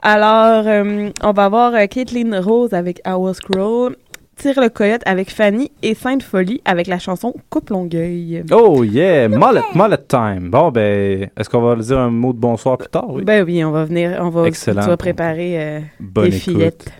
Alors, 0.00 0.64
euh, 0.66 1.10
on 1.22 1.32
va 1.32 1.44
avoir 1.44 1.74
euh, 1.74 1.86
Caitlin 1.86 2.40
Rose 2.40 2.72
avec 2.72 3.00
Our 3.06 3.34
Scroll, 3.34 3.96
Tire 4.36 4.60
le 4.60 4.68
coyote 4.68 5.02
avec 5.06 5.30
Fanny 5.30 5.70
et 5.82 5.94
Sainte 5.94 6.22
Folie 6.22 6.60
avec 6.64 6.86
la 6.86 6.98
chanson 6.98 7.32
Coupe 7.50 7.70
Longueuil. 7.70 8.44
Oh 8.52 8.82
yeah! 8.84 9.28
Mullet, 9.28 9.62
mullet 9.74 9.96
time. 10.08 10.50
Bon, 10.50 10.70
ben, 10.70 11.28
est-ce 11.36 11.48
qu'on 11.48 11.60
va 11.62 11.76
dire 11.76 11.98
un 11.98 12.10
mot 12.10 12.32
de 12.32 12.38
bonsoir 12.38 12.76
plus 12.76 12.88
tard? 12.88 13.08
Oui. 13.10 13.22
Ben 13.24 13.44
oui, 13.44 13.64
on 13.64 13.70
va 13.70 13.84
venir, 13.84 14.18
on 14.20 14.30
va, 14.30 14.46
Excellent. 14.46 14.82
tu 14.82 14.88
vas 14.88 14.96
préparer 14.96 15.62
euh, 15.62 15.80
Bonne 16.00 16.26
écoute. 16.26 16.40
fillettes. 16.40 16.92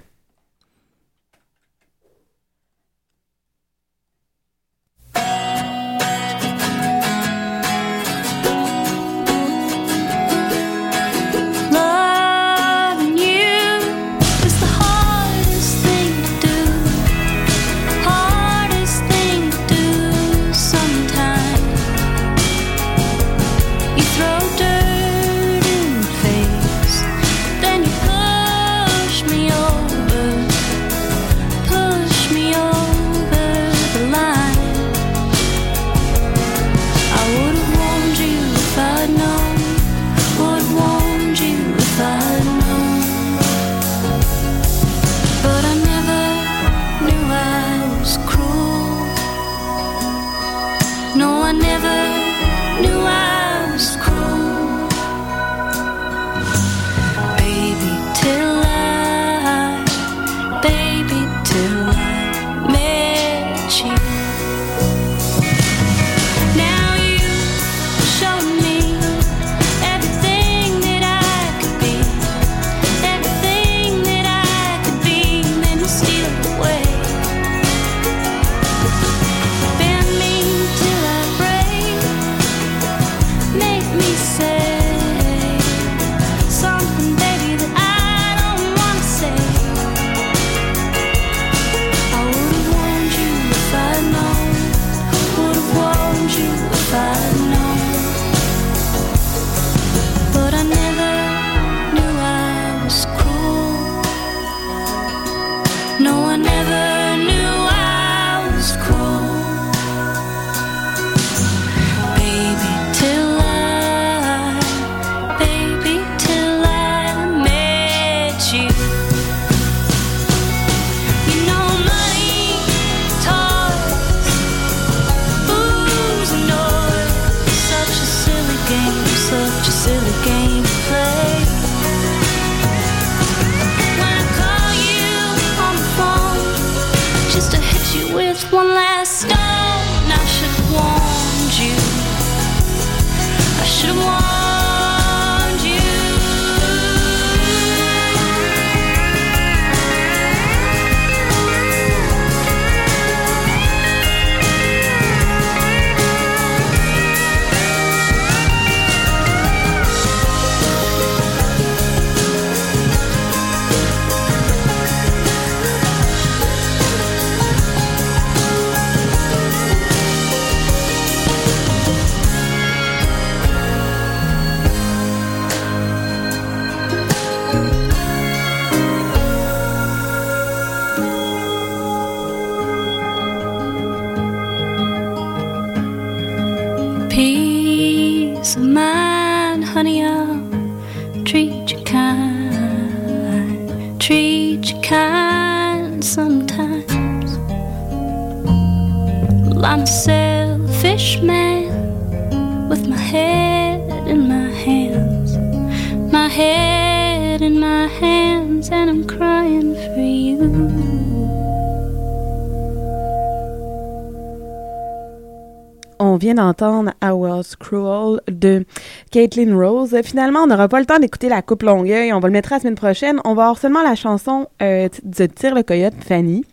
Vient 216.35 216.45
d'entendre 216.45 216.93
I 217.03 217.11
Was 217.11 217.55
Cruel 217.59 218.21
de 218.31 218.65
Caitlin 219.11 219.57
Rose. 219.57 219.97
Finalement, 220.05 220.41
on 220.41 220.47
n'aura 220.47 220.69
pas 220.69 220.81
le 220.81 220.87
temps 220.87 220.99
d'écouter 220.99 221.29
la 221.29 221.43
coupe 221.43 221.63
Longueuil. 221.63 222.13
On 222.13 222.21
va 222.21 222.29
le 222.29 222.33
mettre 222.33 222.53
la 222.53 222.61
semaine 222.61 222.75
prochaine. 222.75 223.21
On 223.25 223.35
va 223.35 223.43
avoir 223.45 223.59
seulement 223.59 223.83
la 223.83 223.95
chanson 223.95 224.47
euh, 224.63 224.89
de 225.05 225.27
Tire 225.27 225.55
le 225.55 225.63
Coyote, 225.63 225.95
Fanny. 226.07 226.45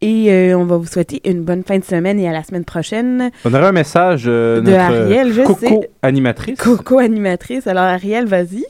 Et 0.00 0.32
euh, 0.32 0.58
on 0.58 0.64
va 0.64 0.76
vous 0.78 0.86
souhaiter 0.86 1.20
une 1.28 1.42
bonne 1.42 1.62
fin 1.62 1.78
de 1.78 1.84
semaine 1.84 2.18
et 2.18 2.28
à 2.28 2.32
la 2.32 2.42
semaine 2.42 2.64
prochaine. 2.64 3.30
On 3.44 3.54
aura 3.54 3.68
un 3.68 3.72
message 3.72 4.24
euh, 4.26 4.60
De 4.60 4.70
notre 4.70 4.82
Ariel, 4.82 5.32
je 5.32 5.42
Coco 5.42 5.60
sais. 5.60 5.90
animatrice. 6.02 6.58
Coco 6.58 6.98
animatrice. 6.98 7.66
Alors, 7.68 7.84
Ariel, 7.84 8.26
vas-y. 8.26 8.64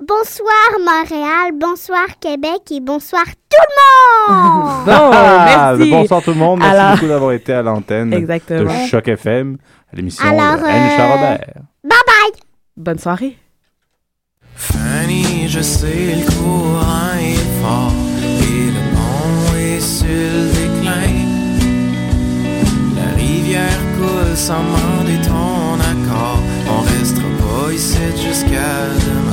Bonsoir 0.00 0.70
Montréal, 0.80 1.52
bonsoir 1.54 2.06
Québec 2.20 2.62
et 2.72 2.80
bonsoir 2.80 3.24
tout 3.24 3.64
le 4.28 4.32
monde! 4.34 4.84
Bon, 4.86 4.92
Ah, 5.12 5.74
merci. 5.76 5.90
Bonsoir 5.90 6.22
tout 6.22 6.30
le 6.32 6.36
monde. 6.36 6.58
Merci 6.58 6.76
Alors- 6.76 6.92
beaucoup 6.96 7.06
d'avoir 7.06 7.32
été 7.32 7.52
à 7.52 7.62
l'antenne 7.62 8.10
de 8.10 8.68
Choc 8.90 9.06
FM, 9.06 9.56
à 9.92 9.96
l'émission 9.96 10.24
Alors, 10.26 10.60
de 10.60 10.66
Anne 10.66 10.82
euh, 10.90 10.96
Charrobert. 10.96 11.38
Bye 11.84 11.98
bye! 12.06 12.40
Bonne 12.76 12.98
soirée. 12.98 13.38
Fanny, 14.56 15.46
je 15.48 15.60
sais 15.60 16.16
le 16.16 16.26
courant 16.42 17.14
est 17.20 17.62
fort 17.62 17.92
et 18.20 18.70
le 18.72 18.94
pont 18.94 19.56
est 19.56 19.80
sur 19.80 20.06
le 20.08 20.48
déclin. 20.52 21.14
La 22.96 23.16
rivière 23.16 23.78
coule 23.96 24.36
sans 24.36 24.58
demander 24.64 25.18
ton 25.22 25.74
accord. 25.80 26.40
On 26.68 26.80
restera 26.80 27.28
pas 27.38 27.72
ici 27.72 27.98
jusqu'à 28.20 28.88
demain. 29.06 29.23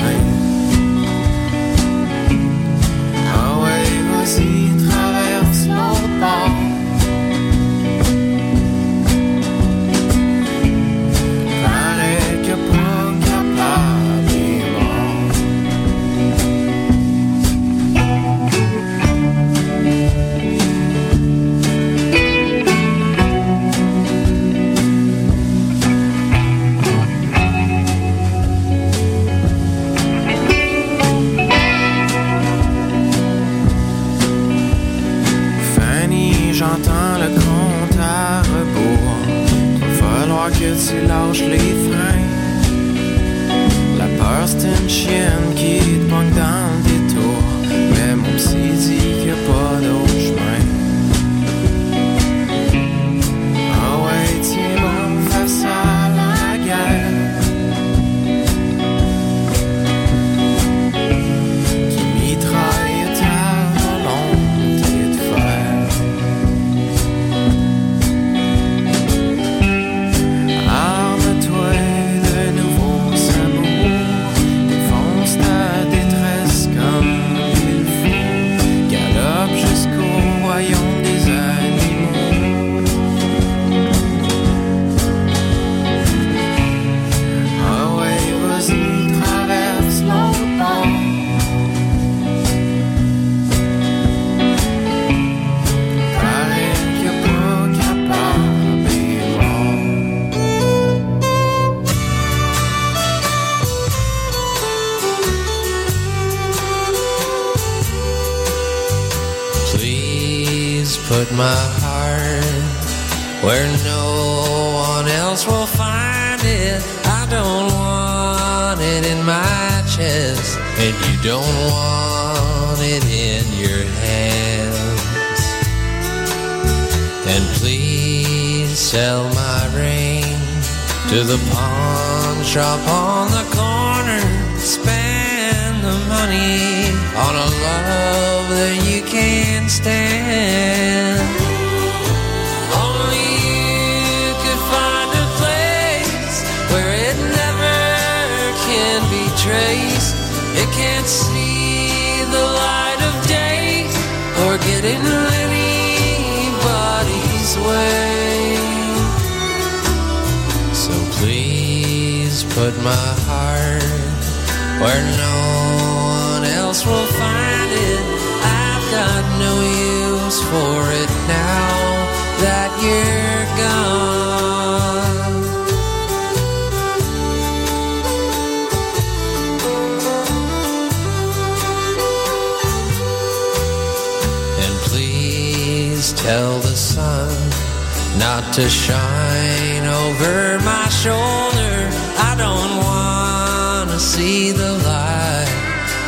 see 194.02 194.52
the 194.52 194.73
light 194.84 195.45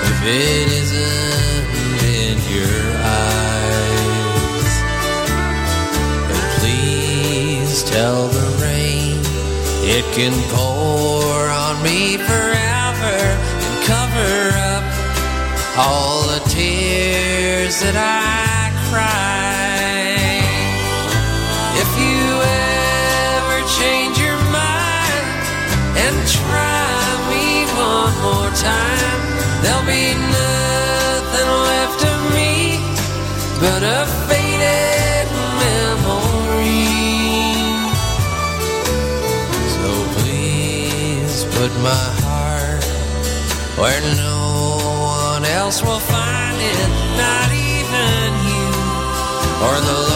if 0.10 0.20
it 0.26 0.68
isn't 0.82 1.68
in 2.02 2.38
your 2.49 2.82
eyes. 3.06 4.72
And 6.34 6.45
please 6.57 7.84
tell 7.84 8.28
the 8.30 8.48
rain 8.64 9.20
it 9.86 10.06
can 10.15 10.34
pour 10.49 11.48
on 11.49 11.84
me 11.84 12.18
forever 12.18 13.20
and 13.65 13.76
cover 13.86 14.38
up 14.74 14.84
all 15.78 16.24
the 16.34 16.41
tears 16.49 17.80
that 17.82 17.95
I 17.95 18.74
cry. 18.90 19.52
time, 28.55 29.21
there'll 29.61 29.85
be 29.85 30.13
nothing 30.13 31.49
left 31.71 32.01
of 32.05 32.19
me 32.34 32.80
but 33.59 33.81
a 33.81 34.05
faded 34.27 35.27
memory. 35.63 36.88
So 39.75 39.89
please 40.19 41.45
put 41.55 41.71
my 41.81 42.05
heart 42.25 42.84
where 43.80 44.01
no 44.17 44.77
one 45.34 45.45
else 45.45 45.81
will 45.81 45.99
find 45.99 46.57
it, 46.59 46.89
not 47.17 47.49
even 47.51 48.27
you 48.49 48.67
or 49.65 49.75
the 49.89 50.12